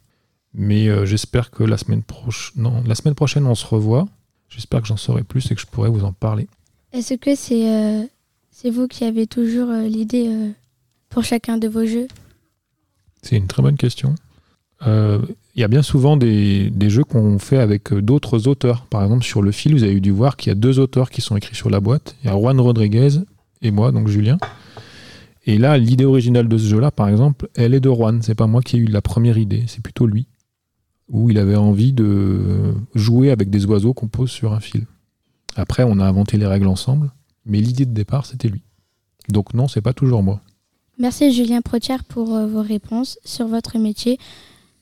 Mais 0.56 0.90
j'espère 1.06 1.52
que 1.52 1.64
la 1.64 1.78
semaine 1.78 2.02
prochaine, 2.02 2.64
non, 2.64 2.84
la 2.88 2.96
semaine 2.96 3.14
prochaine, 3.14 3.46
on 3.46 3.54
se 3.54 3.68
revoit. 3.68 4.08
J'espère 4.50 4.82
que 4.82 4.88
j'en 4.88 4.98
saurai 4.98 5.22
plus 5.22 5.52
et 5.52 5.56
que 5.56 5.62
je 5.62 5.68
pourrai 5.68 5.90
vous 5.90 6.04
en 6.04 6.12
parler. 6.12 6.48
Est-ce 6.94 7.16
que 7.16 7.34
c'est 7.34 7.68
euh, 7.74 8.04
c'est 8.52 8.70
vous 8.70 8.88
qui 8.88 9.04
avez 9.04 9.26
toujours 9.26 9.70
euh, 9.72 9.88
l'idée 9.88 10.28
euh, 10.28 10.52
pour 11.10 11.24
chacun 11.24 11.58
de 11.58 11.68
vos 11.68 11.88
jeux? 11.88 12.08
C'est 13.24 13.36
une 13.36 13.48
très 13.48 13.64
bonne 13.64 13.78
question. 13.78 14.14
Il 14.86 15.62
y 15.62 15.64
a 15.64 15.70
bien 15.70 15.82
souvent 15.82 16.18
des, 16.18 16.72
jeux 16.90 17.06
qu'on 17.06 17.40
fait 17.40 17.58
avec 17.58 17.94
d'autres 17.94 18.50
auteurs. 18.50 18.86
Par 18.86 19.02
exemple, 19.02 19.24
sur 19.24 19.42
le 19.42 19.52
fil, 19.54 19.74
vous 19.74 19.84
avez 19.84 20.02
dû 20.02 20.12
voir 20.12 20.36
qu'il 20.36 20.50
y 20.50 20.52
a 20.52 20.56
deux 20.56 20.78
auteurs 20.78 21.10
qui 21.10 21.22
sont 21.22 21.38
écrits 21.38 21.56
sur 21.56 21.70
la 21.70 21.80
boîte. 21.80 22.18
Il 22.22 22.28
y 22.28 22.30
a 22.30 22.34
Juan 22.34 22.60
Rodriguez 22.60 23.22
et 23.62 23.72
moi, 23.72 23.94
donc 23.94 24.10
Julien. 24.10 24.38
Et 25.46 25.58
là, 25.58 25.78
l'idée 25.78 26.04
originale 26.04 26.50
de 26.50 26.58
ce 26.58 26.68
jeu-là, 26.68 26.92
par 26.92 27.08
exemple, 27.08 27.48
elle 27.56 27.74
est 27.74 27.80
de 27.80 27.90
Juan. 27.90 28.22
C'est 28.22 28.36
pas 28.36 28.48
moi 28.48 28.62
qui 28.62 28.76
ai 28.76 28.80
eu 28.80 28.88
la 28.88 29.02
première 29.02 29.38
idée, 29.38 29.64
c'est 29.68 29.82
plutôt 29.82 30.06
lui. 30.06 30.28
Où 31.08 31.30
il 31.30 31.38
avait 31.38 31.56
envie 31.56 31.94
de 31.94 32.74
jouer 32.94 33.32
avec 33.32 33.50
des 33.50 33.66
oiseaux 33.66 33.94
qu'on 33.94 34.10
pose 34.10 34.32
sur 34.32 34.52
un 34.52 34.60
fil. 34.60 34.86
Après, 35.56 35.84
on 35.84 36.00
a 36.00 36.06
inventé 36.06 36.38
les 36.38 36.48
règles 36.48 36.68
ensemble, 36.68 37.12
mais 37.46 37.60
l'idée 37.62 37.86
de 37.86 37.94
départ, 37.94 38.26
c'était 38.26 38.48
lui. 38.48 38.62
Donc 39.30 39.54
non, 39.54 39.68
c'est 39.68 39.82
pas 39.82 39.94
toujours 39.94 40.24
moi. 40.24 40.42
Merci 40.98 41.32
Julien 41.34 41.62
Protière 41.62 42.04
pour 42.04 42.36
euh, 42.36 42.46
vos 42.48 42.62
réponses 42.62 43.18
sur 43.26 43.48
votre 43.48 43.78
métier. 43.78 44.20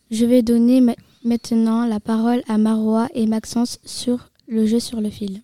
Je 0.09 0.25
vais 0.25 0.41
donner 0.41 0.81
ma- 0.81 0.95
maintenant 1.23 1.85
la 1.85 1.99
parole 1.99 2.41
à 2.47 2.57
Marois 2.57 3.07
et 3.13 3.27
Maxence 3.27 3.79
sur 3.85 4.29
le 4.47 4.65
jeu 4.65 4.79
sur 4.79 4.99
le 5.01 5.09
fil. 5.09 5.41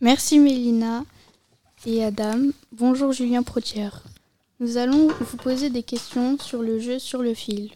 Merci 0.00 0.38
Mélina 0.38 1.04
et 1.86 2.02
Adam. 2.04 2.50
Bonjour 2.72 3.12
Julien 3.12 3.42
Protière. 3.42 4.02
Nous 4.60 4.76
allons 4.76 5.08
vous 5.08 5.36
poser 5.36 5.70
des 5.70 5.82
questions 5.82 6.38
sur 6.38 6.62
le 6.62 6.78
jeu 6.80 6.98
sur 6.98 7.22
le 7.22 7.34
fil. 7.34 7.70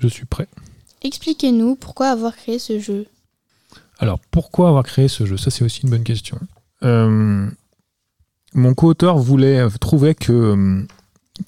Je 0.00 0.06
suis 0.06 0.26
prêt. 0.26 0.46
Expliquez-nous 1.02 1.76
pourquoi 1.76 2.08
avoir 2.08 2.34
créé 2.36 2.58
ce 2.58 2.78
jeu. 2.78 3.06
Alors, 3.98 4.20
pourquoi 4.30 4.68
avoir 4.68 4.84
créé 4.84 5.08
ce 5.08 5.26
jeu? 5.26 5.36
Ça, 5.36 5.50
c'est 5.50 5.64
aussi 5.64 5.82
une 5.82 5.90
bonne 5.90 6.04
question. 6.04 6.38
Euh, 6.82 7.48
mon 8.54 8.74
co-auteur 8.74 9.18
voulait, 9.18 9.58
euh, 9.58 9.70
trouvait 9.80 10.14
que, 10.14 10.32
euh, 10.32 10.86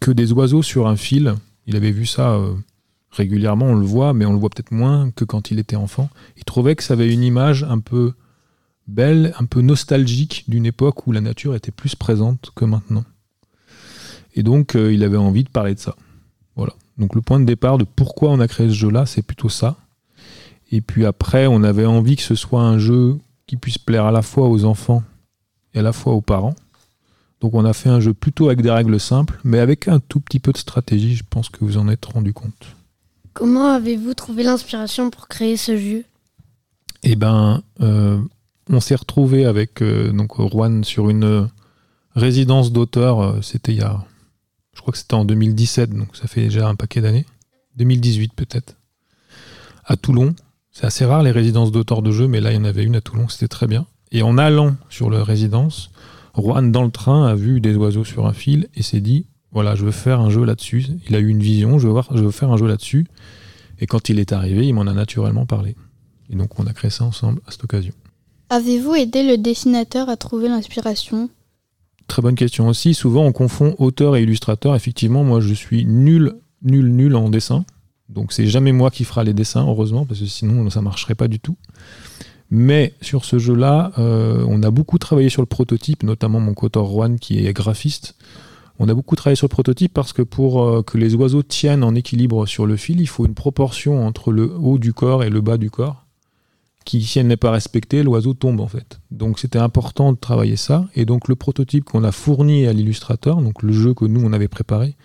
que 0.01 0.11
des 0.11 0.33
oiseaux 0.33 0.63
sur 0.63 0.89
un 0.89 0.97
fil, 0.97 1.35
il 1.67 1.77
avait 1.77 1.93
vu 1.93 2.07
ça 2.07 2.39
régulièrement, 3.13 3.67
on 3.67 3.75
le 3.75 3.87
voit, 3.87 4.13
mais 4.13 4.25
on 4.25 4.33
le 4.33 4.39
voit 4.39 4.51
peut-être 4.51 4.73
moins 4.73 5.11
que 5.11 5.25
quand 5.25 5.51
il 5.51 5.59
était 5.59 5.77
enfant. 5.77 6.09
Il 6.37 6.45
trouvait 6.45 6.77
que 6.77 6.83
ça 6.83 6.95
avait 6.95 7.13
une 7.13 7.23
image 7.23 7.65
un 7.65 7.79
peu 7.79 8.15
belle, 8.87 9.35
un 9.39 9.45
peu 9.45 9.61
nostalgique 9.61 10.45
d'une 10.49 10.67
époque 10.67 11.07
où 11.07 11.13
la 11.13 11.21
nature 11.21 11.55
était 11.55 11.71
plus 11.71 11.95
présente 11.95 12.51
que 12.55 12.65
maintenant. 12.65 13.05
Et 14.35 14.43
donc, 14.43 14.75
il 14.75 15.03
avait 15.05 15.17
envie 15.17 15.45
de 15.45 15.49
parler 15.49 15.75
de 15.75 15.81
ça. 15.81 15.97
Voilà. 16.57 16.73
Donc, 17.01 17.17
le 17.17 17.21
point 17.21 17.41
de 17.41 17.45
départ 17.45 17.79
de 17.79 17.85
pourquoi 17.85 18.31
on 18.31 18.39
a 18.39 18.47
créé 18.47 18.69
ce 18.69 18.75
jeu-là, 18.75 19.07
c'est 19.07 19.23
plutôt 19.23 19.49
ça. 19.49 19.77
Et 20.71 20.81
puis 20.81 21.05
après, 21.05 21.47
on 21.47 21.65
avait 21.65 21.87
envie 21.87 22.17
que 22.17 22.23
ce 22.23 22.37
soit 22.37 22.63
un 22.63 22.79
jeu 22.79 23.19
qui 23.47 23.57
puisse 23.57 23.79
plaire 23.79 24.05
à 24.05 24.13
la 24.13 24.23
fois 24.23 24.49
aux 24.49 24.65
enfants 24.65 25.03
et 25.75 25.81
à 25.81 25.83
la 25.83 25.93
fois 25.93 26.13
aux 26.13 26.21
parents. 26.21 26.55
Donc 27.41 27.55
on 27.55 27.65
a 27.65 27.73
fait 27.73 27.89
un 27.89 28.01
jeu 28.01 28.13
plutôt 28.13 28.47
avec 28.47 28.61
des 28.61 28.71
règles 28.71 29.01
simples, 29.01 29.41
mais 29.45 29.59
avec 29.59 29.89
un 29.89 29.99
tout 29.99 30.21
petit 30.21 30.39
peu 30.39 30.53
de 30.53 30.59
stratégie, 30.59 31.17
je 31.17 31.25
pense 31.29 31.49
que 31.49 31.65
vous 31.65 31.79
en 31.79 31.89
êtes 31.89 32.05
rendu 32.05 32.33
compte. 32.33 32.77
Comment 33.33 33.73
avez-vous 33.73 34.15
trouvé 34.15 34.43
l'inspiration 34.43 35.11
pour 35.11 35.27
créer 35.27 35.57
ce 35.57 35.77
jeu? 35.77 36.05
Eh 37.03 37.17
ben, 37.17 37.63
euh, 37.81 38.21
on 38.69 38.81
s'est 38.81 38.95
retrouvé 38.95 39.47
avec 39.47 39.83
euh, 39.83 40.13
donc 40.13 40.37
Juan 40.51 40.85
sur 40.85 41.09
une 41.09 41.25
euh, 41.25 41.47
résidence 42.15 42.73
d'auteur, 42.73 43.21
euh, 43.21 43.41
c'était 43.43 43.73
il 43.73 43.79
y 43.79 43.83
a, 43.83 44.05
je 44.81 44.83
crois 44.83 44.93
que 44.93 44.99
c'était 44.99 45.13
en 45.13 45.27
2017, 45.27 45.91
donc 45.91 46.17
ça 46.17 46.27
fait 46.27 46.41
déjà 46.41 46.67
un 46.67 46.75
paquet 46.75 47.03
d'années, 47.03 47.27
2018 47.77 48.33
peut-être, 48.33 48.79
à 49.85 49.99
Toulon. 49.99 50.35
C'est 50.71 50.87
assez 50.87 51.05
rare 51.05 51.23
les 51.23 51.33
résidences 51.33 51.71
d'auteurs 51.71 52.01
de 52.01 52.11
jeux, 52.11 52.29
mais 52.29 52.41
là 52.41 52.51
il 52.51 52.55
y 52.55 52.59
en 52.59 52.65
avait 52.65 52.83
une 52.83 52.97
à 52.97 53.03
Toulon, 53.03 53.29
c'était 53.29 53.47
très 53.47 53.67
bien. 53.67 53.85
Et 54.11 54.23
en 54.23 54.39
allant 54.39 54.77
sur 54.89 55.11
la 55.11 55.23
résidence, 55.23 55.91
Juan 56.35 56.73
dans 56.73 56.83
le 56.83 56.91
train 56.91 57.27
a 57.27 57.35
vu 57.35 57.61
des 57.61 57.75
oiseaux 57.77 58.05
sur 58.05 58.27
un 58.27 58.33
fil 58.33 58.69
et 58.75 58.83
s'est 58.83 59.03
dit 59.03 59.27
voilà, 59.53 59.75
je 59.75 59.85
veux 59.85 59.91
faire 59.91 60.19
un 60.19 60.31
jeu 60.31 60.47
là-dessus. 60.47 60.87
Il 61.07 61.15
a 61.15 61.19
eu 61.19 61.29
une 61.29 61.43
vision, 61.43 61.79
je 61.79 61.87
veux, 61.87 61.93
voir, 61.93 62.09
je 62.17 62.25
veux 62.25 62.31
faire 62.31 62.51
un 62.51 62.57
jeu 62.57 62.67
là-dessus. 62.67 63.07
Et 63.81 63.87
quand 63.87 64.09
il 64.09 64.19
est 64.19 64.33
arrivé, 64.33 64.67
il 64.67 64.73
m'en 64.73 64.87
a 64.87 64.95
naturellement 64.95 65.45
parlé. 65.45 65.77
Et 66.31 66.37
donc 66.37 66.59
on 66.59 66.67
a 66.67 66.73
créé 66.73 66.91
ça 66.91 67.05
ensemble 67.05 67.43
à 67.47 67.51
cette 67.51 67.65
occasion. 67.65 67.93
Avez-vous 68.49 68.95
aidé 68.95 69.29
le 69.29 69.37
dessinateur 69.37 70.09
à 70.09 70.17
trouver 70.17 70.49
l'inspiration? 70.49 71.29
Très 72.11 72.23
bonne 72.23 72.35
question 72.35 72.67
aussi. 72.67 72.93
Souvent 72.93 73.25
on 73.25 73.31
confond 73.31 73.77
auteur 73.79 74.17
et 74.17 74.25
illustrateur. 74.25 74.75
Effectivement, 74.75 75.23
moi 75.23 75.39
je 75.39 75.55
suis 75.55 75.85
nul, 75.85 76.35
nul, 76.61 76.89
nul 76.89 77.15
en 77.15 77.31
dessin. 77.31 77.65
Donc 78.09 78.33
c'est 78.33 78.49
jamais 78.49 78.73
moi 78.73 78.91
qui 78.91 79.05
fera 79.05 79.23
les 79.23 79.33
dessins, 79.33 79.65
heureusement, 79.65 80.07
parce 80.07 80.19
que 80.19 80.27
sinon 80.27 80.69
ça 80.71 80.83
marcherait 80.83 81.15
pas 81.15 81.29
du 81.29 81.39
tout. 81.39 81.57
Mais 82.51 82.95
sur 83.01 83.25
ce 83.25 83.39
jeu-là, 83.39 83.93
euh, 83.99 84.45
on 84.49 84.61
a 84.65 84.73
beaucoup 84.73 84.99
travaillé 84.99 85.29
sur 85.29 85.41
le 85.41 85.47
prototype, 85.47 86.03
notamment 86.03 86.41
mon 86.41 86.53
coauteur 86.53 86.87
Juan 86.87 87.17
qui 87.17 87.47
est 87.47 87.53
graphiste. 87.53 88.17
On 88.81 88.89
a 88.89 88.95
beaucoup 88.95 89.15
travaillé 89.15 89.37
sur 89.37 89.45
le 89.45 89.51
prototype 89.51 89.95
parce 89.95 90.13
que 90.13 90.23
pour 90.23 90.65
euh, 90.65 90.83
que 90.83 90.99
les 90.99 91.15
oiseaux 91.15 91.45
tiennent 91.45 91.85
en 91.85 91.95
équilibre 91.95 92.45
sur 92.45 92.67
le 92.67 92.75
fil, 92.77 93.01
il 93.01 93.07
faut 93.07 93.25
une 93.25 93.35
proportion 93.35 94.05
entre 94.05 94.33
le 94.33 94.53
haut 94.53 94.81
du 94.81 94.93
corps 94.93 95.23
et 95.23 95.31
le 95.31 95.43
bas 95.43 95.59
du 95.59 95.71
corps, 95.71 96.07
qui 96.85 97.03
si 97.03 97.19
elle 97.19 97.27
n'est 97.27 97.37
pas 97.37 97.51
respectée, 97.51 98.03
l'oiseau 98.03 98.35
tombe 98.35 98.61
en 98.61 98.67
fait. 98.67 99.01
Donc 99.11 99.39
c'était 99.39 99.59
important 99.59 100.13
de 100.13 100.19
travailler 100.19 100.57
ça. 100.57 100.87
Et 100.95 101.05
donc 101.05 101.29
le 101.29 101.37
prototype 101.37 101.85
qu'on 101.85 102.05
a 102.05 102.13
fourni 102.13 102.67
à 102.67 102.73
l'illustrateur, 102.73 103.43
donc 103.43 103.63
le 103.63 103.73
jeu 103.73 103.95
que 103.95 104.05
nous 104.05 104.23
on 104.25 104.33
avait 104.33 104.49
préparé, 104.49 104.97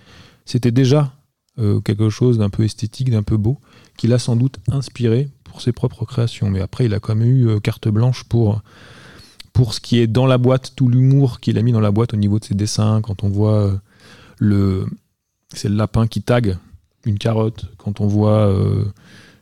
c'était 0.46 0.72
déjà 0.72 1.14
euh, 1.58 1.80
quelque 1.80 2.10
chose 2.10 2.38
d'un 2.38 2.50
peu 2.50 2.64
esthétique, 2.64 3.10
d'un 3.10 3.24
peu 3.24 3.38
beau, 3.38 3.60
qui 3.98 4.08
l'a 4.08 4.20
sans 4.20 4.36
doute 4.36 4.60
inspiré 4.70 5.30
pour 5.44 5.62
ses 5.62 5.72
propres 5.72 6.06
créations. 6.06 6.50
Mais 6.50 6.60
après, 6.60 6.86
il 6.86 6.94
a 6.94 7.00
quand 7.00 7.16
même 7.16 7.28
eu 7.28 7.48
euh, 7.48 7.60
carte 7.60 7.88
blanche 7.88 8.26
pour, 8.26 8.62
ce 9.72 9.80
qui 9.80 10.00
est 10.00 10.08
dans 10.08 10.26
la 10.26 10.38
boîte, 10.38 10.74
tout 10.76 10.90
l'humour 10.90 11.40
qu'il 11.40 11.58
a 11.58 11.62
mis 11.62 11.72
dans 11.72 11.80
la 11.80 11.92
boîte 11.92 12.14
au 12.14 12.18
niveau 12.18 12.40
de 12.40 12.46
ses 12.46 12.56
dessins. 12.56 13.00
Quand 13.02 13.24
on 13.24 13.30
voit 13.30 13.68
euh, 13.68 13.78
le. 14.38 14.86
C'est 15.54 15.70
le 15.70 15.76
lapin 15.76 16.08
qui 16.08 16.22
tag 16.22 16.58
une 17.06 17.18
carotte. 17.18 17.68
Quand 17.78 18.02
on 18.02 18.08
voit. 18.08 18.54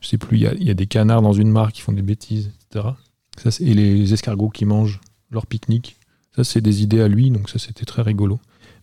Je 0.03 0.10
sais 0.10 0.17
plus, 0.17 0.38
il 0.38 0.43
y 0.43 0.48
a, 0.48 0.53
il 0.53 0.63
y 0.63 0.69
a 0.69 0.74
des 0.74 0.86
canards 0.86 1.22
dans 1.22 1.33
une 1.33 1.50
mare 1.50 1.72
qui 1.72 1.81
font 1.81 1.93
des 1.93 2.01
bêtises, 2.01 2.51
etc. 2.69 2.89
Ça, 3.38 3.50
et 3.62 3.74
les 3.74 4.13
escargots 4.13 4.50
qui 4.50 4.65
mangent 4.65 5.00
leur 5.31 5.48
pique-nique. 5.48 5.95
Ça, 6.36 6.43
c'est 6.43 6.62
des 6.62 6.83
idées 6.83 7.01
à 7.01 7.07
lui, 7.07 7.31
donc 7.31 7.50
ça, 7.50 7.57
c'était 7.57 7.86
très 7.86 8.01
rigolo. 8.01 8.39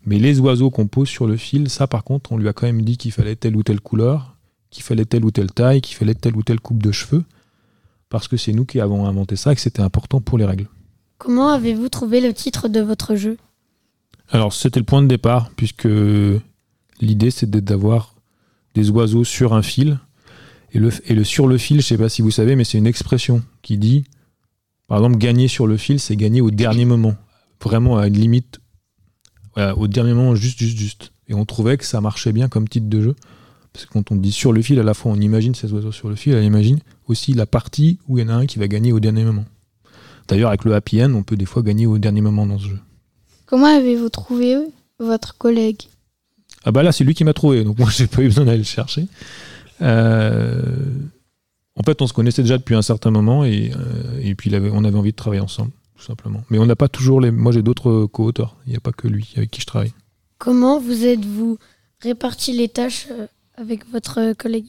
Mais 0.06 0.18
les 0.18 0.40
oiseaux 0.40 0.70
qu'on 0.70 0.86
pose 0.86 1.08
sur 1.08 1.26
le 1.26 1.36
fil, 1.36 1.68
ça 1.68 1.86
par 1.86 2.04
contre, 2.04 2.32
on 2.32 2.38
lui 2.38 2.48
a 2.48 2.52
quand 2.52 2.66
même 2.66 2.82
dit 2.82 2.96
qu'il 2.96 3.12
fallait 3.12 3.36
telle 3.36 3.54
ou 3.54 3.62
telle 3.62 3.80
couleur, 3.80 4.36
qu'il 4.70 4.82
fallait 4.82 5.04
telle 5.04 5.24
ou 5.24 5.30
telle 5.30 5.52
taille, 5.52 5.82
qu'il 5.82 5.96
fallait 5.96 6.14
telle 6.14 6.36
ou 6.36 6.42
telle 6.42 6.60
coupe 6.60 6.82
de 6.82 6.90
cheveux, 6.90 7.24
parce 8.08 8.26
que 8.26 8.38
c'est 8.38 8.52
nous 8.52 8.64
qui 8.64 8.80
avons 8.80 9.06
inventé 9.06 9.36
ça 9.36 9.52
et 9.52 9.54
que 9.54 9.60
c'était 9.60 9.82
important 9.82 10.20
pour 10.20 10.38
les 10.38 10.46
règles. 10.46 10.68
Comment 11.18 11.48
avez-vous 11.48 11.90
trouvé 11.90 12.22
le 12.22 12.32
titre 12.32 12.68
de 12.68 12.80
votre 12.80 13.14
jeu? 13.14 13.36
Alors 14.30 14.54
c'était 14.54 14.80
le 14.80 14.86
point 14.86 15.02
de 15.02 15.06
départ, 15.06 15.50
puisque 15.54 15.88
l'idée 17.00 17.30
c'était 17.30 17.60
d'avoir 17.60 18.14
des 18.74 18.90
oiseaux 18.90 19.24
sur 19.24 19.52
un 19.52 19.62
fil. 19.62 19.98
Et 20.72 20.78
le, 20.78 20.90
et 21.06 21.14
le 21.14 21.24
sur 21.24 21.46
le 21.46 21.58
fil, 21.58 21.80
je 21.80 21.86
sais 21.86 21.98
pas 21.98 22.08
si 22.08 22.22
vous 22.22 22.30
savez, 22.30 22.56
mais 22.56 22.64
c'est 22.64 22.78
une 22.78 22.86
expression 22.86 23.42
qui 23.62 23.78
dit, 23.78 24.04
par 24.86 24.98
exemple, 24.98 25.18
gagner 25.18 25.48
sur 25.48 25.66
le 25.66 25.76
fil, 25.76 25.98
c'est 26.00 26.16
gagner 26.16 26.40
au 26.40 26.50
dernier 26.50 26.84
moment. 26.84 27.14
Vraiment 27.62 27.98
à 27.98 28.06
une 28.06 28.14
limite, 28.14 28.60
voilà, 29.54 29.76
au 29.76 29.86
dernier 29.86 30.14
moment, 30.14 30.34
juste, 30.34 30.58
juste, 30.58 30.78
juste. 30.78 31.12
Et 31.28 31.34
on 31.34 31.44
trouvait 31.44 31.76
que 31.76 31.84
ça 31.84 32.00
marchait 32.00 32.32
bien 32.32 32.48
comme 32.48 32.68
titre 32.68 32.88
de 32.88 33.00
jeu. 33.00 33.16
Parce 33.72 33.86
que 33.86 33.92
quand 33.92 34.10
on 34.10 34.16
dit 34.16 34.32
sur 34.32 34.52
le 34.52 34.62
fil, 34.62 34.78
à 34.80 34.82
la 34.82 34.94
fois 34.94 35.12
on 35.12 35.20
imagine 35.20 35.54
ces 35.54 35.72
oiseaux 35.72 35.92
sur 35.92 36.08
le 36.08 36.16
fil, 36.16 36.34
on 36.34 36.42
imagine 36.42 36.80
aussi 37.06 37.34
la 37.34 37.46
partie 37.46 37.98
où 38.08 38.18
il 38.18 38.22
y 38.22 38.24
en 38.24 38.30
a 38.30 38.34
un 38.34 38.46
qui 38.46 38.58
va 38.58 38.66
gagner 38.66 38.92
au 38.92 39.00
dernier 39.00 39.24
moment. 39.24 39.44
D'ailleurs, 40.28 40.48
avec 40.48 40.64
le 40.64 40.74
happy 40.74 41.02
end, 41.02 41.14
on 41.14 41.22
peut 41.22 41.36
des 41.36 41.44
fois 41.44 41.62
gagner 41.62 41.86
au 41.86 41.98
dernier 41.98 42.20
moment 42.20 42.46
dans 42.46 42.58
ce 42.58 42.68
jeu. 42.68 42.78
Comment 43.46 43.66
avez-vous 43.66 44.08
trouvé 44.08 44.56
votre 44.98 45.36
collègue? 45.38 45.82
Ah 46.64 46.72
bah 46.72 46.82
là, 46.82 46.92
c'est 46.92 47.04
lui 47.04 47.14
qui 47.14 47.24
m'a 47.24 47.32
trouvé, 47.32 47.64
donc 47.64 47.78
moi 47.80 47.88
j'ai 47.90 48.06
pas 48.06 48.22
eu 48.22 48.26
besoin 48.26 48.44
d'aller 48.44 48.58
le 48.58 48.64
chercher. 48.64 49.06
Euh, 49.82 50.62
En 51.76 51.82
fait, 51.82 52.02
on 52.02 52.06
se 52.06 52.12
connaissait 52.12 52.42
déjà 52.42 52.58
depuis 52.58 52.74
un 52.74 52.82
certain 52.82 53.10
moment 53.10 53.44
et, 53.44 53.72
euh, 53.74 54.20
et 54.20 54.34
puis 54.34 54.54
avait- 54.54 54.70
on 54.70 54.84
avait 54.84 54.98
envie 54.98 55.12
de 55.12 55.16
travailler 55.16 55.40
ensemble, 55.40 55.70
tout 55.96 56.04
simplement. 56.04 56.42
Mais 56.50 56.58
on 56.58 56.66
n'a 56.66 56.76
pas 56.76 56.88
toujours 56.88 57.20
les. 57.22 57.30
Moi 57.30 57.52
j'ai 57.52 57.62
d'autres 57.62 58.04
co-auteurs, 58.06 58.56
il 58.66 58.70
n'y 58.70 58.76
a 58.76 58.80
pas 58.80 58.92
que 58.92 59.08
lui 59.08 59.32
avec 59.36 59.50
qui 59.50 59.60
je 59.62 59.66
travaille. 59.66 59.92
Comment 60.38 60.78
vous 60.78 61.04
êtes-vous 61.06 61.58
réparti 62.02 62.52
les 62.52 62.68
tâches 62.68 63.06
euh, 63.10 63.26
avec 63.56 63.88
votre 63.90 64.34
collègue? 64.34 64.66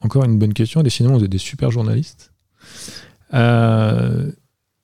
Encore 0.00 0.24
une 0.24 0.38
bonne 0.38 0.54
question, 0.54 0.82
décidément, 0.84 1.18
vous 1.18 1.24
êtes 1.24 1.30
des 1.30 1.38
super 1.38 1.72
journalistes. 1.72 2.30
Euh, 3.34 4.30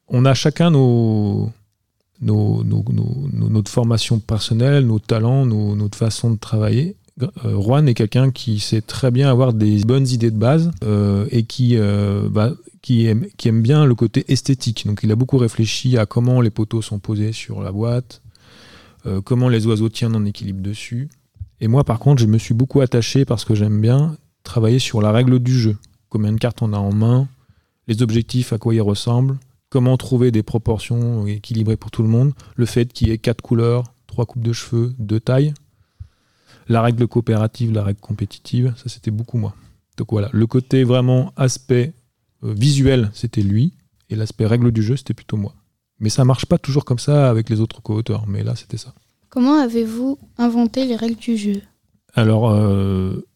on 0.09 0.25
a 0.25 0.35
chacun 0.35 0.71
nos, 0.71 1.53
nos, 2.21 2.65
nos- 2.65 2.85
nos- 3.33 3.49
notre 3.49 3.71
formation 3.71 4.19
personnelle, 4.19 4.87
nos 4.87 4.99
talents, 4.99 5.47
notre 5.47 5.97
façon 5.97 6.31
de 6.33 6.39
travailler. 6.39 6.97
Euh, 7.23 7.61
Juan 7.61 7.89
est 7.89 7.95
quelqu'un 7.95 8.31
qui 8.31 8.59
sait 8.59 8.81
très 8.81 9.11
bien 9.11 9.31
avoir 9.31 9.53
des 9.53 9.85
bonnes 9.85 10.07
idées 10.09 10.31
de 10.31 10.39
base 10.39 10.71
euh, 10.83 11.27
et 11.31 11.45
qui, 11.45 11.77
euh, 11.77 12.29
bah, 12.29 12.53
qui, 12.83 13.07
aime, 13.07 13.63
bien 13.63 13.85
le 13.85 13.95
côté 13.95 14.25
esthétique. 14.29 14.87
Donc 14.87 15.01
il 15.03 15.13
a 15.13 15.17
beaucoup 15.17 15.39
réfléchi 15.39 15.97
à 15.97 16.07
comment 16.07 16.41
les 16.41 16.51
poteaux 16.51 16.83
sont 16.83 16.99
posés 16.99 17.33
sur 17.33 17.63
la 17.63 17.73
boîte, 17.73 18.21
comment 19.25 19.51
les 19.51 19.67
oiseaux 19.67 19.91
tiennent 19.91 20.17
en 20.17 20.25
équilibre 20.25 20.63
dessus. 20.63 21.09
Et 21.61 21.69
moi 21.69 21.85
par 21.85 21.99
contre 21.99 22.23
je 22.23 22.27
me 22.27 22.39
suis 22.39 22.55
beaucoup 22.55 22.81
attaché 22.81 23.27
parce 23.27 23.45
que 23.45 23.55
j'aime 23.55 23.81
bien 23.81 24.17
travailler 24.45 24.79
sur 24.79 25.03
la 25.03 25.13
règle 25.13 25.39
du 25.39 25.53
jeu. 25.59 25.77
Combien 26.09 26.33
de 26.33 26.39
cartes 26.39 26.63
on 26.63 26.73
a 26.73 26.79
en 26.79 26.93
main, 26.93 27.29
les 27.87 28.03
objectifs, 28.03 28.53
à 28.55 28.59
quoi 28.59 28.75
ils 28.75 28.81
ressemblent, 28.81 29.37
comment 29.69 29.97
trouver 29.99 30.31
des 30.31 30.43
proportions 30.43 31.27
équilibrées 31.27 31.77
pour 31.77 31.91
tout 31.91 32.03
le 32.03 32.09
monde, 32.09 32.33
le 32.57 32.65
fait 32.65 32.93
qu'il 32.93 33.09
y 33.09 33.11
ait 33.11 33.19
quatre 33.19 33.43
couleurs, 33.43 33.85
trois 34.07 34.25
coupes 34.25 34.43
de 34.43 34.53
cheveux, 34.53 34.95
deux 34.99 35.21
tailles, 35.21 35.53
la 36.69 36.83
règle 36.83 37.07
coopérative, 37.07 37.73
la 37.73 37.83
règle 37.83 38.01
compétitive, 38.01 38.75
ça 38.77 38.89
c'était 38.89 39.11
beaucoup 39.11 39.39
moi. 39.39 39.55
Donc 39.97 40.11
voilà, 40.11 40.29
le 40.33 40.47
côté 40.47 40.85
vraiment 40.85 41.33
aspect 41.37 41.93
euh, 42.43 42.53
visuel, 42.53 43.11
c'était 43.15 43.43
lui, 43.43 43.75
et 44.11 44.17
l'aspect 44.17 44.47
règle 44.47 44.73
du 44.73 44.83
jeu, 44.83 44.97
c'était 44.97 45.15
plutôt 45.15 45.37
moi. 45.37 45.55
Mais 46.01 46.09
ça 46.09 46.25
marche 46.25 46.47
pas 46.47 46.59
toujours 46.59 46.85
comme 46.85 46.99
ça 46.99 47.31
avec 47.31 47.49
les 47.49 47.61
autres 47.61 47.81
co-auteurs, 47.83 48.27
mais 48.27 48.43
là 48.43 48.57
c'était 48.57 48.77
ça. 48.77 48.93
Comment 49.29 49.59
avez-vous 49.61 50.19
inventé 50.39 50.85
les 50.85 50.97
règles 50.97 51.17
du 51.17 51.37
jeu? 51.37 51.61
Alors, 52.15 52.51
euh, 52.51 53.27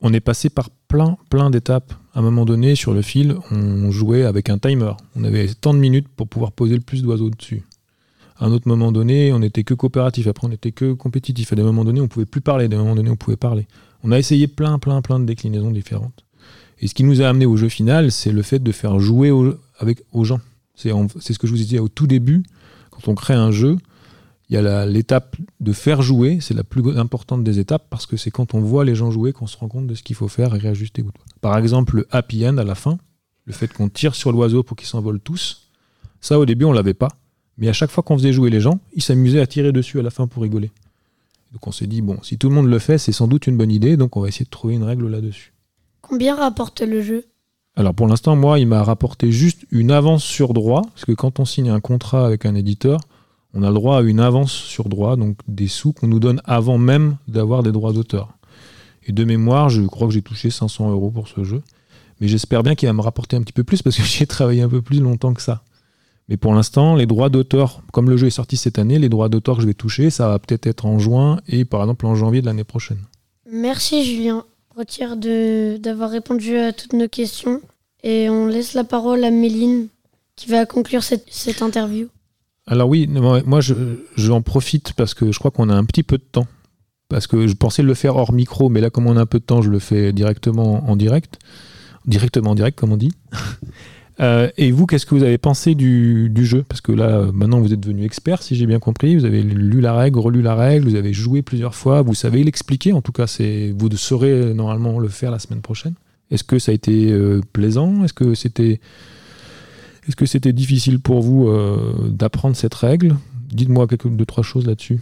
on 0.00 0.12
est 0.12 0.20
passé 0.20 0.50
par 0.50 0.70
plein, 0.70 1.16
plein 1.30 1.50
d'étapes. 1.50 1.92
À 2.14 2.20
un 2.20 2.22
moment 2.22 2.44
donné, 2.44 2.74
sur 2.74 2.94
le 2.94 3.02
fil, 3.02 3.36
on 3.50 3.90
jouait 3.90 4.24
avec 4.24 4.50
un 4.50 4.58
timer. 4.58 4.92
On 5.16 5.24
avait 5.24 5.48
tant 5.54 5.74
de 5.74 5.78
minutes 5.78 6.08
pour 6.08 6.28
pouvoir 6.28 6.52
poser 6.52 6.76
le 6.76 6.80
plus 6.80 7.02
d'oiseaux 7.02 7.30
dessus. 7.30 7.64
À 8.38 8.46
un 8.46 8.52
autre 8.52 8.68
moment 8.68 8.92
donné, 8.92 9.32
on 9.32 9.40
n'était 9.40 9.64
que 9.64 9.74
coopératif. 9.74 10.26
Après, 10.28 10.46
on 10.46 10.50
n'était 10.50 10.72
que 10.72 10.92
compétitif. 10.92 11.52
À 11.52 11.56
des 11.56 11.62
moments 11.62 11.84
donnés, 11.84 12.00
on 12.00 12.08
pouvait 12.08 12.26
plus 12.26 12.40
parler. 12.40 12.66
À 12.66 12.68
des 12.68 12.76
moments 12.76 12.94
donnés, 12.94 13.10
on 13.10 13.16
pouvait 13.16 13.36
parler. 13.36 13.66
On 14.04 14.12
a 14.12 14.18
essayé 14.18 14.46
plein, 14.46 14.78
plein, 14.78 15.02
plein 15.02 15.18
de 15.18 15.24
déclinaisons 15.24 15.72
différentes. 15.72 16.24
Et 16.80 16.86
ce 16.86 16.94
qui 16.94 17.02
nous 17.02 17.20
a 17.20 17.28
amené 17.28 17.46
au 17.46 17.56
jeu 17.56 17.68
final, 17.68 18.12
c'est 18.12 18.30
le 18.30 18.42
fait 18.42 18.60
de 18.60 18.70
faire 18.70 19.00
jouer 19.00 19.30
aux 19.30 20.24
gens. 20.24 20.40
C'est 20.76 20.92
ce 20.92 21.38
que 21.38 21.48
je 21.48 21.52
vous 21.52 21.60
ai 21.60 21.64
dit 21.64 21.78
au 21.80 21.88
tout 21.88 22.06
début. 22.06 22.44
Quand 22.90 23.08
on 23.08 23.14
crée 23.16 23.34
un 23.34 23.50
jeu, 23.50 23.76
il 24.48 24.54
y 24.54 24.56
a 24.56 24.86
l'étape 24.86 25.36
de 25.60 25.72
faire 25.72 26.00
jouer, 26.00 26.38
c'est 26.40 26.54
la 26.54 26.64
plus 26.64 26.96
importante 26.96 27.42
des 27.42 27.58
étapes 27.58 27.86
parce 27.90 28.06
que 28.06 28.16
c'est 28.16 28.30
quand 28.30 28.54
on 28.54 28.60
voit 28.60 28.84
les 28.84 28.94
gens 28.94 29.10
jouer 29.10 29.32
qu'on 29.32 29.48
se 29.48 29.56
rend 29.56 29.68
compte 29.68 29.88
de 29.88 29.94
ce 29.94 30.04
qu'il 30.04 30.16
faut 30.16 30.28
faire 30.28 30.54
et 30.54 30.58
réajuster. 30.58 31.04
Par 31.40 31.58
exemple, 31.58 31.96
le 31.96 32.06
happy 32.12 32.46
end 32.46 32.56
à 32.58 32.64
la 32.64 32.76
fin, 32.76 32.98
le 33.44 33.52
fait 33.52 33.72
qu'on 33.72 33.88
tire 33.88 34.14
sur 34.14 34.30
l'oiseau 34.30 34.62
pour 34.62 34.76
qu'ils 34.76 34.88
s'envolent 34.88 35.20
tous, 35.20 35.68
ça 36.20 36.38
au 36.38 36.46
début 36.46 36.64
on 36.64 36.72
l'avait 36.72 36.94
pas. 36.94 37.08
Mais 37.58 37.68
à 37.68 37.72
chaque 37.72 37.90
fois 37.90 38.02
qu'on 38.02 38.16
faisait 38.16 38.32
jouer 38.32 38.50
les 38.50 38.60
gens, 38.60 38.78
ils 38.94 39.02
s'amusaient 39.02 39.40
à 39.40 39.46
tirer 39.46 39.72
dessus 39.72 39.98
à 39.98 40.02
la 40.02 40.10
fin 40.10 40.26
pour 40.26 40.42
rigoler. 40.42 40.70
Donc 41.52 41.66
on 41.66 41.72
s'est 41.72 41.86
dit, 41.86 42.02
bon, 42.02 42.18
si 42.22 42.38
tout 42.38 42.48
le 42.48 42.54
monde 42.54 42.68
le 42.68 42.78
fait, 42.78 42.98
c'est 42.98 43.12
sans 43.12 43.26
doute 43.26 43.46
une 43.46 43.56
bonne 43.56 43.72
idée, 43.72 43.96
donc 43.96 44.16
on 44.16 44.20
va 44.20 44.28
essayer 44.28 44.44
de 44.44 44.50
trouver 44.50 44.74
une 44.74 44.84
règle 44.84 45.08
là-dessus. 45.08 45.52
Combien 46.00 46.36
rapporte 46.36 46.80
le 46.80 47.02
jeu? 47.02 47.26
Alors 47.74 47.94
pour 47.94 48.06
l'instant, 48.06 48.36
moi, 48.36 48.58
il 48.58 48.66
m'a 48.66 48.82
rapporté 48.82 49.32
juste 49.32 49.64
une 49.70 49.90
avance 49.90 50.24
sur 50.24 50.52
droit, 50.52 50.82
parce 50.82 51.04
que 51.04 51.12
quand 51.12 51.40
on 51.40 51.44
signe 51.44 51.70
un 51.70 51.80
contrat 51.80 52.26
avec 52.26 52.44
un 52.44 52.54
éditeur, 52.54 53.00
on 53.54 53.62
a 53.62 53.68
le 53.68 53.74
droit 53.74 53.98
à 53.98 54.02
une 54.02 54.20
avance 54.20 54.52
sur 54.52 54.88
droit, 54.88 55.16
donc 55.16 55.38
des 55.48 55.68
sous 55.68 55.92
qu'on 55.92 56.06
nous 56.06 56.20
donne 56.20 56.40
avant 56.44 56.78
même 56.78 57.16
d'avoir 57.28 57.62
des 57.62 57.72
droits 57.72 57.92
d'auteur. 57.92 58.34
Et 59.06 59.12
de 59.12 59.24
mémoire, 59.24 59.70
je 59.70 59.82
crois 59.82 60.06
que 60.06 60.12
j'ai 60.12 60.22
touché 60.22 60.50
500 60.50 60.90
euros 60.90 61.10
pour 61.10 61.28
ce 61.28 61.44
jeu. 61.44 61.62
Mais 62.20 62.28
j'espère 62.28 62.62
bien 62.62 62.74
qu'il 62.74 62.88
va 62.88 62.92
me 62.92 63.00
rapporter 63.00 63.36
un 63.36 63.42
petit 63.42 63.52
peu 63.52 63.64
plus, 63.64 63.80
parce 63.82 63.96
que 63.96 64.02
j'ai 64.04 64.26
travaillé 64.26 64.62
un 64.62 64.68
peu 64.68 64.82
plus 64.82 65.00
longtemps 65.00 65.32
que 65.32 65.42
ça. 65.42 65.62
Mais 66.28 66.36
pour 66.36 66.54
l'instant, 66.54 66.94
les 66.94 67.06
droits 67.06 67.30
d'auteur, 67.30 67.82
comme 67.92 68.10
le 68.10 68.16
jeu 68.16 68.26
est 68.26 68.30
sorti 68.30 68.56
cette 68.56 68.78
année, 68.78 68.98
les 68.98 69.08
droits 69.08 69.28
d'auteur 69.28 69.56
que 69.56 69.62
je 69.62 69.66
vais 69.66 69.74
toucher, 69.74 70.10
ça 70.10 70.28
va 70.28 70.38
peut-être 70.38 70.66
être 70.66 70.84
en 70.84 70.98
juin 70.98 71.40
et 71.48 71.64
par 71.64 71.80
exemple 71.80 72.06
en 72.06 72.14
janvier 72.14 72.40
de 72.42 72.46
l'année 72.46 72.64
prochaine. 72.64 72.98
Merci 73.50 74.04
Julien. 74.04 74.44
Retire 74.76 75.16
de 75.16 75.78
d'avoir 75.78 76.10
répondu 76.10 76.56
à 76.56 76.72
toutes 76.72 76.92
nos 76.92 77.08
questions. 77.08 77.60
Et 78.04 78.30
on 78.30 78.46
laisse 78.46 78.74
la 78.74 78.84
parole 78.84 79.24
à 79.24 79.30
Méline 79.30 79.88
qui 80.36 80.48
va 80.48 80.66
conclure 80.66 81.02
cette, 81.02 81.26
cette 81.30 81.62
interview. 81.62 82.08
Alors 82.66 82.88
oui, 82.88 83.08
moi 83.08 83.40
moi, 83.44 83.60
je 83.60 83.74
j'en 84.16 84.42
profite 84.42 84.92
parce 84.92 85.14
que 85.14 85.32
je 85.32 85.38
crois 85.38 85.50
qu'on 85.50 85.70
a 85.70 85.74
un 85.74 85.84
petit 85.84 86.02
peu 86.02 86.18
de 86.18 86.22
temps. 86.22 86.46
Parce 87.08 87.26
que 87.26 87.46
je 87.46 87.54
pensais 87.54 87.82
le 87.82 87.94
faire 87.94 88.16
hors 88.16 88.32
micro, 88.34 88.68
mais 88.68 88.82
là 88.82 88.90
comme 88.90 89.06
on 89.06 89.16
a 89.16 89.20
un 89.22 89.26
peu 89.26 89.38
de 89.38 89.44
temps, 89.44 89.62
je 89.62 89.70
le 89.70 89.78
fais 89.78 90.12
directement 90.12 90.88
en 90.88 90.94
direct. 90.94 91.38
Directement 92.06 92.50
en 92.50 92.54
direct, 92.54 92.78
comme 92.78 92.92
on 92.92 92.98
dit. 92.98 93.12
Euh, 94.20 94.50
et 94.56 94.72
vous, 94.72 94.86
qu'est-ce 94.86 95.06
que 95.06 95.14
vous 95.14 95.22
avez 95.22 95.38
pensé 95.38 95.74
du, 95.74 96.30
jeu? 96.44 96.64
Parce 96.68 96.80
que 96.80 96.92
là, 96.92 97.18
euh, 97.18 97.32
maintenant, 97.32 97.60
vous 97.60 97.72
êtes 97.72 97.80
devenu 97.80 98.04
expert, 98.04 98.42
si 98.42 98.56
j'ai 98.56 98.66
bien 98.66 98.80
compris. 98.80 99.16
Vous 99.16 99.24
avez 99.24 99.42
lu 99.42 99.80
la 99.80 99.94
règle, 99.94 100.18
relu 100.18 100.42
la 100.42 100.54
règle, 100.54 100.88
vous 100.88 100.96
avez 100.96 101.12
joué 101.12 101.42
plusieurs 101.42 101.74
fois, 101.74 102.02
vous 102.02 102.14
savez 102.14 102.42
l'expliquer. 102.42 102.92
En 102.92 103.02
tout 103.02 103.12
cas, 103.12 103.26
c'est 103.26 103.72
vous 103.76 103.88
saurez 103.96 104.54
normalement 104.54 104.98
le 104.98 105.08
faire 105.08 105.30
la 105.30 105.38
semaine 105.38 105.60
prochaine. 105.60 105.94
Est-ce 106.30 106.44
que 106.44 106.58
ça 106.58 106.72
a 106.72 106.74
été 106.74 107.10
euh, 107.10 107.40
plaisant? 107.52 108.04
Est-ce 108.04 108.12
que 108.12 108.34
c'était 108.34 108.80
est-ce 110.06 110.16
que 110.16 110.26
c'était 110.26 110.54
difficile 110.54 111.00
pour 111.00 111.20
vous 111.20 111.50
d'apprendre 112.08 112.56
cette 112.56 112.72
règle? 112.72 113.14
Dites-moi 113.52 113.86
quelques 113.86 114.08
deux 114.08 114.24
trois 114.24 114.42
choses 114.42 114.66
là-dessus. 114.66 114.98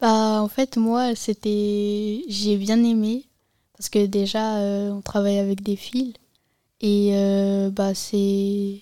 Bah, 0.00 0.40
en 0.40 0.48
fait, 0.48 0.78
moi, 0.78 1.14
c'était. 1.14 2.22
J'ai 2.28 2.56
bien 2.56 2.82
aimé. 2.82 3.24
Parce 3.76 3.90
que 3.90 4.06
déjà, 4.06 4.54
on 4.92 5.02
travaille 5.02 5.38
avec 5.38 5.62
des 5.62 5.76
fils. 5.76 6.14
Et 6.80 7.10
euh, 7.14 7.70
bah, 7.70 7.94
c'est. 7.94 8.78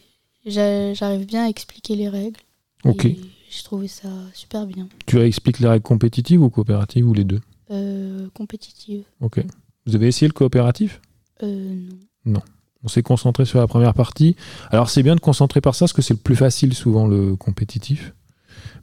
j'a- 0.46 0.94
J'arrive 0.94 1.26
bien 1.26 1.46
à 1.46 1.48
expliquer 1.48 1.96
les 1.96 2.08
règles. 2.08 2.40
Ok. 2.84 3.02
J'ai 3.04 3.62
trouvé 3.62 3.88
ça 3.88 4.08
super 4.34 4.66
bien. 4.66 4.88
Tu 5.06 5.18
expliques 5.20 5.60
les 5.60 5.68
règles 5.68 5.82
compétitives 5.82 6.42
ou 6.42 6.50
coopératives 6.50 7.08
ou 7.08 7.14
les 7.14 7.24
deux? 7.24 7.40
Euh, 7.70 8.28
compétitive. 8.34 9.02
Ok. 9.20 9.40
Vous 9.86 9.94
avez 9.94 10.08
essayé 10.08 10.28
le 10.28 10.32
coopératif? 10.34 11.00
Euh, 11.42 11.88
non. 12.24 12.42
On 12.84 12.88
s'est 12.88 13.02
concentré 13.02 13.44
sur 13.44 13.58
la 13.58 13.66
première 13.66 13.94
partie. 13.94 14.36
Alors 14.70 14.90
c'est 14.90 15.02
bien 15.02 15.14
de 15.16 15.20
concentrer 15.20 15.60
par 15.60 15.74
ça 15.74 15.84
parce 15.86 15.92
que 15.92 16.02
c'est 16.02 16.14
le 16.14 16.20
plus 16.20 16.36
facile 16.36 16.74
souvent 16.74 17.06
le 17.06 17.34
compétitif. 17.34 18.12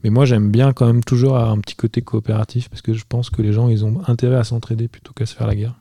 Mais 0.04 0.10
moi 0.10 0.26
j'aime 0.26 0.49
bien 0.52 0.73
quand 0.73 0.86
même 0.88 1.04
toujours 1.04 1.36
avoir 1.38 1.52
un 1.52 1.60
petit 1.60 1.76
côté 1.76 2.02
coopératif 2.02 2.69
parce 2.69 2.82
que 2.82 2.93
je 2.93 3.06
pense 3.08 3.30
que 3.30 3.41
les 3.41 3.54
gens 3.54 3.69
ils 3.69 3.86
ont 3.86 4.02
intérêt 4.08 4.36
à 4.38 4.43
s'entraider 4.43 4.88
plutôt 4.88 5.13
qu'à 5.13 5.26
se 5.26 5.36
faire 5.36 5.47
la 5.47 5.56
guerre. 5.56 5.80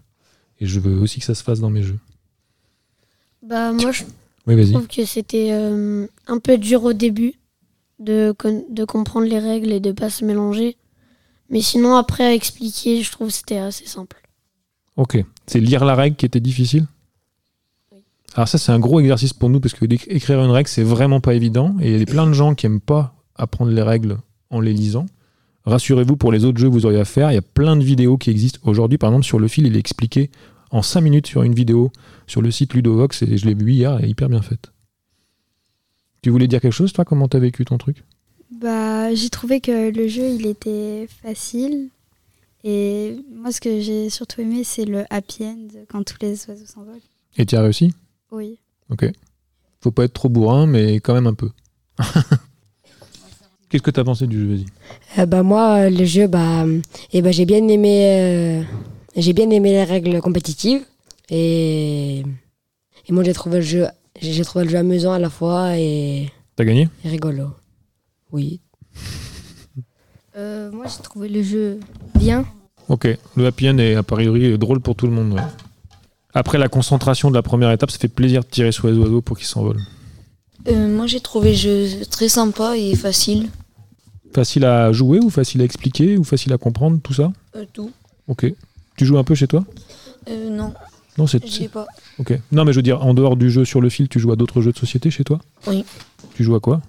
Et 0.61 0.67
je 0.67 0.79
veux 0.81 0.99
aussi 1.01 1.19
que 1.21 1.25
ça 1.27 1.35
se 1.35 1.43
fasse 1.43 1.61
dans 1.61 1.71
mes 1.71 1.83
jeux. 1.83 1.99
Bah 3.43 3.73
moi 3.73 3.93
je 3.93 4.05
Oui 4.47 4.73
trouve 4.73 4.87
que 4.89 5.05
c'était 5.05 5.49
euh, 5.53 6.07
un 6.27 6.39
peu 6.39 6.59
dur 6.59 6.85
au 6.85 6.93
début 6.93 7.35
de, 7.99 8.35
de 8.71 8.85
comprendre 8.85 9.27
les 9.27 9.39
règles 9.39 9.73
et 9.73 9.81
de 9.81 9.93
pas 9.93 10.11
se 10.11 10.25
mélanger. 10.25 10.77
Mais 11.51 11.61
sinon 11.61 11.97
après 11.97 12.25
à 12.25 12.35
expliquer, 12.35 13.03
je 13.03 13.11
trouve 13.11 13.29
que 13.29 13.35
c'était 13.35 13.59
assez 13.59 13.87
simple. 13.87 14.23
Ok. 14.97 15.25
C'est 15.47 15.61
lire 15.61 15.85
la 15.85 15.95
règle 15.95 16.17
qui 16.17 16.27
était 16.27 16.41
difficile? 16.41 16.87
Alors 18.35 18.49
ça, 18.49 18.57
c'est 18.57 18.73
un 18.73 18.79
gros 18.79 19.01
exercice 19.01 19.33
pour 19.35 19.51
nous 19.51 19.61
parce 19.61 19.75
que 19.75 19.85
écrire 19.85 20.43
une 20.43 20.51
règle, 20.51 20.69
c'est 20.69 20.83
vraiment 20.83 21.21
pas 21.21 21.35
évident. 21.35 21.77
Et 21.81 21.93
il 21.93 21.99
y 21.99 22.03
a 22.03 22.07
plein 22.07 22.27
de 22.27 22.33
gens 22.33 22.55
qui 22.55 22.67
aiment 22.67 22.81
pas 22.81 23.15
apprendre 23.37 23.71
les 23.71 23.83
règles 23.83 24.19
en 24.51 24.61
les 24.61 24.73
lisant. 24.73 25.07
Rassurez-vous, 25.65 26.17
pour 26.17 26.33
les 26.33 26.45
autres 26.45 26.59
jeux 26.59 26.69
que 26.69 26.73
vous 26.73 26.87
auriez 26.87 27.01
à 27.01 27.05
faire, 27.05 27.31
il 27.31 27.35
y 27.35 27.39
a 27.39 27.43
plein 27.43 27.77
de 27.77 27.85
vidéos 27.85 28.17
qui 28.17 28.31
existent. 28.31 28.59
Aujourd'hui, 28.65 28.99
par 28.99 29.11
exemple, 29.11 29.27
sur 29.27 29.39
le 29.39 29.49
fil, 29.49 29.67
il 29.67 29.77
est 29.77 29.79
expliqué 29.79 30.31
en 30.73 30.83
5 30.83 31.01
minutes 31.03 31.27
sur 31.29 31.43
une 31.43 31.55
vidéo 31.55 31.93
sur 32.27 32.43
le 32.43 32.51
site 32.51 32.75
Ludovox 32.75 33.23
et 33.23 33.37
je 33.37 33.47
l'ai 33.47 33.55
vu 33.55 33.73
hier, 33.73 33.97
elle 33.99 34.07
est 34.07 34.11
hyper 34.11 34.29
bien 34.29 34.43
faite. 34.43 34.73
Tu 36.23 36.31
voulais 36.31 36.49
dire 36.49 36.61
quelque 36.61 36.73
chose, 36.73 36.93
toi? 36.93 37.05
Comment 37.05 37.29
t'as 37.29 37.39
vécu 37.39 37.65
ton 37.65 37.79
truc? 37.79 38.05
Bah, 38.61 39.15
j'ai 39.15 39.29
trouvé 39.29 39.61
que 39.61 39.91
le 39.91 40.09
jeu, 40.09 40.29
il 40.29 40.47
était 40.47 41.09
facile. 41.23 41.89
Et 42.65 43.17
moi, 43.35 43.51
ce 43.51 43.61
que 43.61 43.81
j'ai 43.81 44.09
surtout 44.09 44.41
aimé, 44.41 44.63
c'est 44.65 44.85
le 44.85 45.05
happy 45.11 45.45
end 45.45 45.69
quand 45.89 46.05
tous 46.05 46.17
les 46.21 46.49
oiseaux 46.49 46.67
s'envolent. 46.67 47.01
Et 47.37 47.45
tu 47.45 47.57
as 47.57 47.63
réussi? 47.63 47.93
Oui. 48.31 48.59
Ok. 48.89 49.11
Faut 49.81 49.91
pas 49.91 50.05
être 50.05 50.13
trop 50.13 50.29
bourrin, 50.29 50.67
mais 50.67 50.97
quand 51.01 51.15
même 51.15 51.27
un 51.27 51.35
peu. 51.35 51.51
Qu'est-ce 53.69 53.83
que 53.83 53.91
t'as 53.91 54.05
pensé 54.05 54.27
du 54.27 54.39
jeu? 54.39 54.47
Vas-y. 54.55 54.67
Euh, 55.19 55.27
bah 55.27 55.43
moi, 55.43 55.91
le 55.91 56.05
jeu, 56.05 56.29
bah, 56.29 56.65
eh 57.13 57.21
ben, 57.23 57.33
j'ai 57.33 57.47
bien 57.47 57.67
aimé, 57.67 58.05
euh, 58.07 58.63
j'ai 59.17 59.33
bien 59.33 59.49
aimé 59.51 59.71
les 59.73 59.85
règles 59.85 60.21
compétitives 60.21 60.83
et, 61.31 62.19
et 62.21 63.13
moi 63.13 63.23
j'ai 63.25 63.33
trouvé 63.33 63.57
le 63.57 63.63
jeu, 63.63 63.87
j'ai 64.21 64.45
trouvé 64.45 64.65
le 64.65 64.71
jeu 64.71 64.79
amusant 64.79 65.13
à 65.13 65.19
la 65.19 65.31
fois 65.31 65.77
et, 65.79 66.31
T'as 66.57 66.65
gagné? 66.65 66.89
et 67.05 67.09
rigolo. 67.09 67.49
Oui. 68.33 68.61
Euh, 70.37 70.71
moi, 70.73 70.87
j'ai 70.87 71.03
trouvé 71.03 71.29
le 71.29 71.43
jeu 71.43 71.79
bien. 72.19 72.47
Ok, 72.89 73.07
le 73.37 73.47
happy 73.47 73.69
end 73.69 73.79
est 73.79 73.95
a 73.95 74.03
priori 74.03 74.57
drôle 74.59 74.81
pour 74.81 74.95
tout 74.97 75.07
le 75.07 75.13
monde. 75.13 75.35
ouais. 75.35 75.41
Après 76.35 76.57
la 76.57 76.69
concentration 76.69 77.31
de 77.31 77.35
la 77.35 77.43
première 77.43 77.71
étape, 77.71 77.91
ça 77.91 77.99
fait 77.99 78.09
plaisir 78.09 78.43
de 78.43 78.49
tirer 78.49 78.73
sur 78.73 78.87
les 78.89 78.95
oiseaux 78.97 79.21
pour 79.21 79.37
qu'ils 79.37 79.47
s'envolent. 79.47 79.83
Euh, 80.69 80.89
moi 80.97 81.07
j'ai 81.07 81.21
trouvé 81.21 81.51
le 81.51 81.57
jeu 81.57 81.87
très 82.11 82.29
sympa 82.29 82.77
et 82.79 82.95
facile. 82.95 83.51
Facile 84.35 84.65
à 84.65 84.91
jouer 84.93 85.19
ou 85.19 85.29
facile 85.29 85.61
à 85.61 85.65
expliquer 85.65 86.17
ou 86.17 86.25
facile 86.25 86.53
à 86.55 86.59
comprendre, 86.59 86.99
tout 87.03 87.13
ça? 87.13 87.31
Euh, 87.55 87.67
tout. 87.71 87.91
Ok. 88.29 88.47
Tu 88.97 89.05
joues 89.07 89.19
un 89.19 89.25
peu 89.25 89.35
chez 89.35 89.47
toi 89.47 89.65
Euh, 90.29 90.51
non, 90.51 90.73
Non, 91.19 91.27
c'est. 91.27 91.45
j'ai 91.47 91.69
pas. 91.69 91.87
Ok. 92.19 92.39
Non, 92.53 92.65
mais 92.65 92.73
je 92.73 92.79
veux 92.79 92.83
dire, 92.83 93.05
en 93.05 93.15
dehors 93.15 93.37
du 93.37 93.51
jeu 93.51 93.65
sur 93.65 93.81
le 93.81 93.89
fil, 93.89 94.09
tu 94.09 94.19
joues 94.21 94.33
à 94.33 94.37
d'autres 94.37 94.61
jeux 94.61 94.73
de 94.73 94.79
société 94.79 95.11
chez 95.11 95.25
toi 95.25 95.41
Oui. 95.67 95.85
Tu 96.35 96.45
joues 96.45 96.55
à 96.55 96.61
quoi 96.61 96.81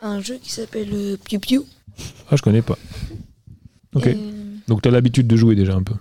Un 0.00 0.20
jeu 0.20 0.38
qui 0.42 0.50
s'appelle 0.52 0.88
euh, 0.92 1.16
Piu 1.22 1.38
Piu. 1.38 1.62
Ah, 2.30 2.36
je 2.36 2.42
connais 2.42 2.62
pas. 2.62 2.78
Ok. 3.94 4.06
Euh, 4.06 4.14
Donc 4.68 4.82
t'as 4.82 4.90
l'habitude 4.90 5.26
de 5.26 5.36
jouer 5.36 5.54
déjà 5.54 5.74
un 5.74 5.82
peu. 5.82 5.94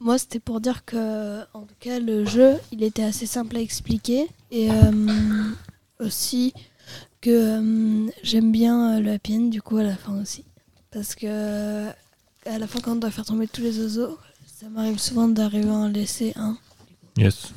Moi, 0.00 0.18
c'était 0.18 0.40
pour 0.40 0.60
dire 0.60 0.84
que, 0.84 1.40
en 1.54 1.62
tout 1.62 1.74
cas, 1.80 1.98
le 1.98 2.26
jeu, 2.26 2.54
il 2.72 2.82
était 2.82 3.04
assez 3.04 3.24
simple 3.26 3.56
à 3.56 3.60
expliquer. 3.60 4.26
Et 4.50 4.70
euh, 4.70 5.50
aussi 5.98 6.52
que 7.22 7.30
euh, 8.06 8.10
j'aime 8.22 8.52
bien 8.52 9.00
le 9.00 9.12
happy 9.12 9.36
end, 9.36 9.48
du 9.48 9.62
coup, 9.62 9.78
à 9.78 9.82
la 9.82 9.96
fin 9.96 10.20
aussi. 10.20 10.44
Parce 10.90 11.14
que, 11.14 11.86
à 12.46 12.58
la 12.58 12.66
fin, 12.66 12.80
quand 12.80 12.92
on 12.92 12.96
doit 12.96 13.10
faire 13.10 13.24
tomber 13.24 13.46
tous 13.46 13.62
les 13.62 13.78
oiseaux, 13.80 14.18
ça 14.60 14.68
m'arrive 14.68 14.98
souvent 14.98 15.28
d'arriver 15.28 15.68
à 15.68 15.72
en 15.74 15.88
laisser 15.88 16.32
un. 16.36 16.56
Yes. 17.16 17.52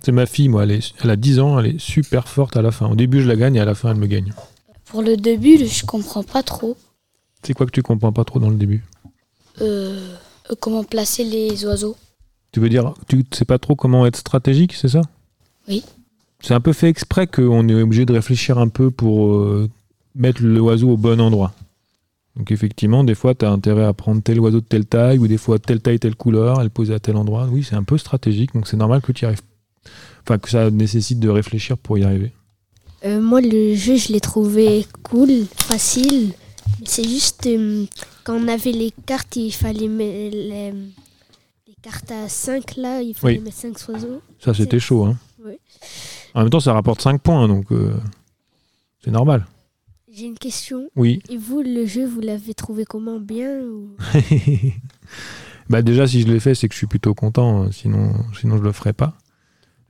C'est 0.00 0.12
ma 0.12 0.26
fille, 0.26 0.48
moi, 0.48 0.62
elle, 0.64 0.72
est- 0.72 0.92
elle 1.02 1.10
a 1.10 1.16
10 1.16 1.38
ans, 1.40 1.58
elle 1.58 1.66
est 1.74 1.78
super 1.80 2.28
forte 2.28 2.56
à 2.56 2.62
la 2.62 2.70
fin. 2.70 2.86
Au 2.88 2.94
début, 2.94 3.20
je 3.22 3.28
la 3.28 3.36
gagne 3.36 3.56
et 3.56 3.60
à 3.60 3.64
la 3.64 3.74
fin, 3.74 3.90
elle 3.90 3.96
me 3.96 4.06
gagne. 4.06 4.32
Pour 4.86 5.02
le 5.02 5.16
début, 5.16 5.58
je 5.66 5.84
comprends 5.84 6.22
pas 6.22 6.42
trop 6.42 6.76
C'est 7.42 7.52
quoi 7.54 7.66
que 7.66 7.70
tu 7.72 7.82
comprends 7.82 8.12
pas 8.12 8.24
trop 8.24 8.38
dans 8.38 8.48
le 8.50 8.56
début? 8.56 8.84
Euh, 9.60 10.14
comment 10.60 10.84
placer 10.84 11.24
les 11.24 11.64
oiseaux. 11.66 11.96
Tu 12.52 12.60
veux 12.60 12.68
dire, 12.68 12.94
tu 13.08 13.24
sais 13.32 13.44
pas 13.44 13.58
trop 13.58 13.76
comment 13.76 14.06
être 14.06 14.16
stratégique, 14.16 14.72
c'est 14.72 14.88
ça? 14.88 15.02
Oui. 15.68 15.84
C'est 16.40 16.54
un 16.54 16.60
peu 16.60 16.72
fait 16.72 16.88
exprès 16.88 17.26
qu'on 17.26 17.68
est 17.68 17.74
obligé 17.82 18.06
de 18.06 18.12
réfléchir 18.12 18.58
un 18.58 18.68
peu 18.68 18.90
pour 18.90 19.32
euh, 19.34 19.68
mettre 20.14 20.42
l'oiseau 20.42 20.90
au 20.90 20.96
bon 20.96 21.20
endroit. 21.20 21.52
Donc 22.38 22.52
effectivement, 22.52 23.02
des 23.04 23.16
fois, 23.16 23.34
tu 23.34 23.44
as 23.44 23.50
intérêt 23.50 23.84
à 23.84 23.92
prendre 23.92 24.22
tel 24.22 24.38
oiseau 24.40 24.60
de 24.60 24.64
telle 24.66 24.86
taille, 24.86 25.18
ou 25.18 25.26
des 25.26 25.38
fois 25.38 25.58
telle 25.58 25.80
taille, 25.80 25.98
telle 25.98 26.14
couleur, 26.14 26.60
à 26.60 26.64
le 26.64 26.70
poser 26.70 26.94
à 26.94 27.00
tel 27.00 27.16
endroit. 27.16 27.48
Oui, 27.50 27.64
c'est 27.68 27.74
un 27.74 27.82
peu 27.82 27.98
stratégique, 27.98 28.54
donc 28.54 28.68
c'est 28.68 28.76
normal 28.76 29.00
que 29.02 29.10
tu 29.12 29.24
y 29.24 29.26
arrives. 29.26 29.42
Enfin, 30.22 30.38
que 30.38 30.48
ça 30.48 30.70
nécessite 30.70 31.18
de 31.18 31.28
réfléchir 31.28 31.76
pour 31.76 31.98
y 31.98 32.04
arriver. 32.04 32.32
Euh, 33.04 33.20
moi, 33.20 33.40
le 33.40 33.74
jeu, 33.74 33.96
je 33.96 34.12
l'ai 34.12 34.20
trouvé 34.20 34.86
cool, 35.02 35.30
facile. 35.56 36.32
C'est 36.84 37.02
juste 37.08 37.46
euh, 37.46 37.86
quand 38.24 38.34
on 38.34 38.46
avait 38.46 38.72
les 38.72 38.92
cartes, 39.06 39.34
il 39.36 39.50
fallait 39.50 39.88
mettre 39.88 40.36
les, 40.36 40.70
les 40.72 41.74
cartes 41.82 42.10
à 42.12 42.28
5 42.28 42.76
là, 42.76 43.02
il 43.02 43.14
fallait 43.14 43.38
Oui. 43.38 43.44
mettre 43.44 43.56
5 43.56 43.76
oiseaux. 43.88 44.20
Ça, 44.38 44.54
c'était 44.54 44.78
chaud. 44.78 45.04
Hein. 45.06 45.16
Ouais. 45.44 45.58
En 46.34 46.40
même 46.40 46.50
temps, 46.50 46.60
ça 46.60 46.72
rapporte 46.72 47.00
5 47.00 47.20
points, 47.20 47.48
donc 47.48 47.72
euh, 47.72 47.94
c'est 49.04 49.10
normal. 49.10 49.44
J'ai 50.12 50.26
une 50.26 50.38
question. 50.38 50.88
Oui. 50.96 51.20
Et 51.28 51.36
vous, 51.36 51.62
le 51.62 51.86
jeu, 51.86 52.06
vous 52.06 52.20
l'avez 52.20 52.54
trouvé 52.54 52.84
comment 52.84 53.20
Bien 53.20 53.60
ou... 53.60 53.96
bah 55.70 55.82
déjà, 55.82 56.06
si 56.06 56.22
je 56.22 56.28
l'ai 56.28 56.40
fait, 56.40 56.54
c'est 56.54 56.68
que 56.68 56.74
je 56.74 56.78
suis 56.78 56.86
plutôt 56.86 57.14
content. 57.14 57.64
hein. 57.64 57.68
Sinon, 57.72 58.14
sinon 58.38 58.56
je 58.56 58.62
le 58.62 58.72
ferais 58.72 58.92
pas. 58.92 59.14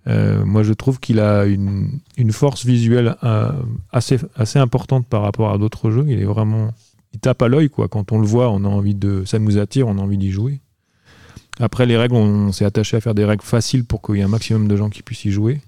Euh, 0.07 0.45
moi, 0.45 0.63
je 0.63 0.73
trouve 0.73 1.01
qu'il 1.01 1.21
a 1.21 1.45
une, 1.45 2.01
une 2.17 2.33
force 2.33 2.65
visuelle 2.65 3.17
euh, 3.23 3.53
assez, 3.93 4.19
assez 4.35 4.59
importante 4.59 5.07
par 5.07 5.23
rapport 5.23 5.53
à 5.53 5.59
d'autres 5.59 5.91
jeux. 5.91 6.05
Il 6.09 6.21
est 6.21 6.25
vraiment, 6.25 6.73
il 7.13 7.21
tape 7.21 7.43
à 7.43 7.49
l'œil 7.49 7.69
quoi. 7.69 7.89
Quand 7.89 8.11
on 8.13 8.19
le 8.19 8.27
voit, 8.27 8.51
on 8.51 8.65
a 8.65 8.69
envie 8.69 8.95
de, 8.95 9.25
ça 9.25 9.39
nous 9.39 9.59
attire, 9.59 9.87
on 9.87 9.99
a 9.99 10.01
envie 10.01 10.19
d'y 10.19 10.31
jouer. 10.31 10.61
Après, 11.61 11.87
les 11.87 11.97
règles, 11.97 12.15
on, 12.15 12.53
s'est 12.53 12.65
attaché 12.65 12.97
à 12.97 13.01
faire 13.01 13.15
des 13.15 13.25
règles 13.25 13.43
faciles 13.43 13.85
pour 13.85 14.01
qu'il 14.01 14.17
y 14.17 14.21
ait 14.21 14.23
un 14.23 14.29
maximum 14.29 14.69
de 14.69 14.77
gens 14.77 14.91
qui 14.91 15.03
puissent 15.03 15.25
y 15.25 15.31
jouer. 15.31 15.61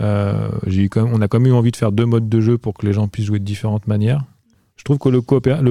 Euh, 0.00 0.48
j'ai 0.66 0.82
eu 0.82 0.88
quand 0.88 1.04
même- 1.04 1.14
on 1.14 1.20
a 1.20 1.28
quand 1.28 1.38
même 1.38 1.52
eu 1.52 1.54
envie 1.54 1.70
de 1.70 1.76
faire 1.76 1.92
deux 1.92 2.06
modes 2.06 2.28
de 2.28 2.40
jeu 2.40 2.58
pour 2.58 2.74
que 2.74 2.84
les 2.86 2.92
gens 2.92 3.06
puissent 3.08 3.26
jouer 3.26 3.38
de 3.38 3.44
différentes 3.44 3.86
manières. 3.86 4.24
Je 4.76 4.82
trouve 4.82 4.98
que 4.98 5.08
le, 5.08 5.20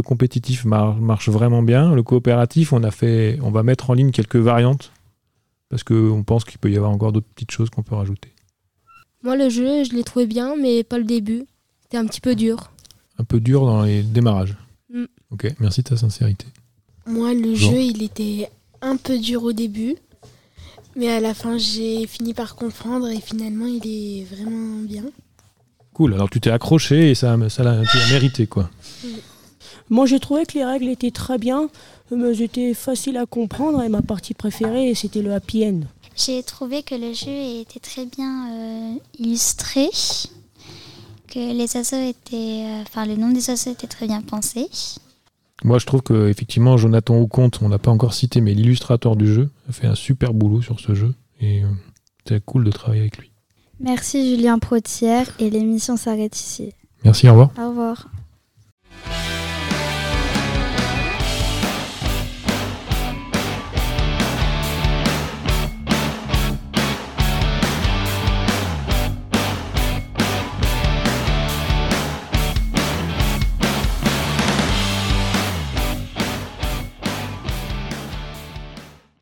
compétitif 0.01 0.63
mar- 0.65 0.95
marche 0.95 1.27
vraiment 1.29 1.61
bien. 1.61 1.93
Le 1.93 2.03
coopératif, 2.03 2.71
on, 2.73 2.83
a 2.83 2.91
fait, 2.91 3.37
on 3.41 3.51
va 3.51 3.61
mettre 3.63 3.89
en 3.89 3.93
ligne 3.93 4.11
quelques 4.11 4.37
variantes 4.37 4.91
parce 5.69 5.83
qu'on 5.83 6.23
pense 6.25 6.45
qu'il 6.45 6.57
peut 6.59 6.71
y 6.71 6.77
avoir 6.77 6.91
encore 6.91 7.11
d'autres 7.11 7.27
petites 7.35 7.51
choses 7.51 7.69
qu'on 7.69 7.83
peut 7.83 7.95
rajouter. 7.95 8.29
Moi, 9.23 9.35
le 9.35 9.49
jeu, 9.49 9.83
je 9.83 9.91
l'ai 9.93 10.03
trouvé 10.03 10.25
bien, 10.25 10.55
mais 10.55 10.83
pas 10.83 10.97
le 10.97 11.03
début. 11.03 11.43
C'était 11.81 11.97
un 11.97 12.05
petit 12.05 12.21
peu 12.21 12.33
dur. 12.35 12.71
Un 13.19 13.23
peu 13.25 13.39
dur 13.39 13.65
dans 13.65 13.83
les 13.83 14.03
démarrages. 14.03 14.55
Mm. 14.91 15.03
Ok, 15.31 15.53
merci 15.59 15.81
de 15.83 15.89
ta 15.89 15.97
sincérité. 15.97 16.45
Moi, 17.05 17.33
le 17.33 17.55
jeu, 17.55 17.81
il 17.81 18.03
était 18.03 18.49
un 18.81 18.95
peu 18.97 19.19
dur 19.19 19.43
au 19.43 19.51
début, 19.53 19.95
mais 20.95 21.09
à 21.11 21.19
la 21.19 21.33
fin, 21.33 21.57
j'ai 21.57 22.05
fini 22.07 22.33
par 22.33 22.55
comprendre 22.55 23.07
et 23.09 23.19
finalement, 23.21 23.65
il 23.65 23.81
est 23.85 24.23
vraiment 24.25 24.79
bien. 24.81 25.03
Cool, 25.93 26.13
alors 26.13 26.29
tu 26.29 26.39
t'es 26.41 26.49
accroché 26.49 27.11
et 27.11 27.15
ça, 27.15 27.37
ça 27.49 27.63
l'a- 27.63 27.83
tu 27.91 27.97
l'as 27.97 28.09
mérité 28.09 28.47
quoi. 28.47 28.69
Moi, 29.89 30.05
j'ai 30.07 30.19
trouvé 30.19 30.45
que 30.45 30.53
les 30.53 30.65
règles 30.65 30.87
étaient 30.89 31.11
très 31.11 31.37
bien, 31.37 31.69
mais 32.09 32.29
elles 32.29 32.41
étaient 32.41 32.73
faciles 32.73 33.17
à 33.17 33.25
comprendre 33.25 33.83
et 33.83 33.89
ma 33.89 34.01
partie 34.01 34.33
préférée, 34.33 34.95
c'était 34.95 35.21
le 35.21 35.33
happy 35.33 35.65
end. 35.67 35.81
J'ai 36.15 36.41
trouvé 36.43 36.83
que 36.83 36.95
le 36.95 37.13
jeu 37.13 37.61
était 37.61 37.79
très 37.79 38.05
bien 38.05 38.47
euh, 38.51 38.93
illustré, 39.19 39.89
que 41.27 41.39
les 41.39 41.75
oiseaux 41.75 42.07
étaient, 42.09 42.63
euh, 42.65 42.81
enfin 42.83 43.05
le 43.05 43.15
nom 43.15 43.29
des 43.29 43.49
oiseaux 43.49 43.71
était 43.71 43.87
très 43.87 44.07
bien 44.07 44.21
pensé. 44.21 44.67
Moi 45.63 45.79
je 45.79 45.85
trouve 45.85 46.01
que 46.01 46.29
effectivement 46.29 46.77
Jonathan 46.77 47.15
Auconte, 47.17 47.59
on 47.61 47.69
l'a 47.69 47.79
pas 47.79 47.91
encore 47.91 48.13
cité, 48.13 48.41
mais 48.41 48.53
l'illustrateur 48.53 49.15
du 49.15 49.31
jeu 49.31 49.49
a 49.69 49.71
fait 49.71 49.87
un 49.87 49.95
super 49.95 50.33
boulot 50.33 50.61
sur 50.61 50.79
ce 50.79 50.93
jeu 50.93 51.13
et 51.39 51.63
euh, 51.63 51.67
c'était 52.19 52.41
cool 52.41 52.63
de 52.63 52.71
travailler 52.71 53.01
avec 53.01 53.17
lui. 53.17 53.31
Merci 53.79 54.29
Julien 54.29 54.59
Protière 54.59 55.29
et 55.39 55.49
l'émission 55.49 55.97
s'arrête 55.97 56.37
ici. 56.37 56.73
Merci, 57.03 57.27
au 57.27 57.31
revoir. 57.31 57.51
Au 57.59 57.69
revoir. 57.69 58.07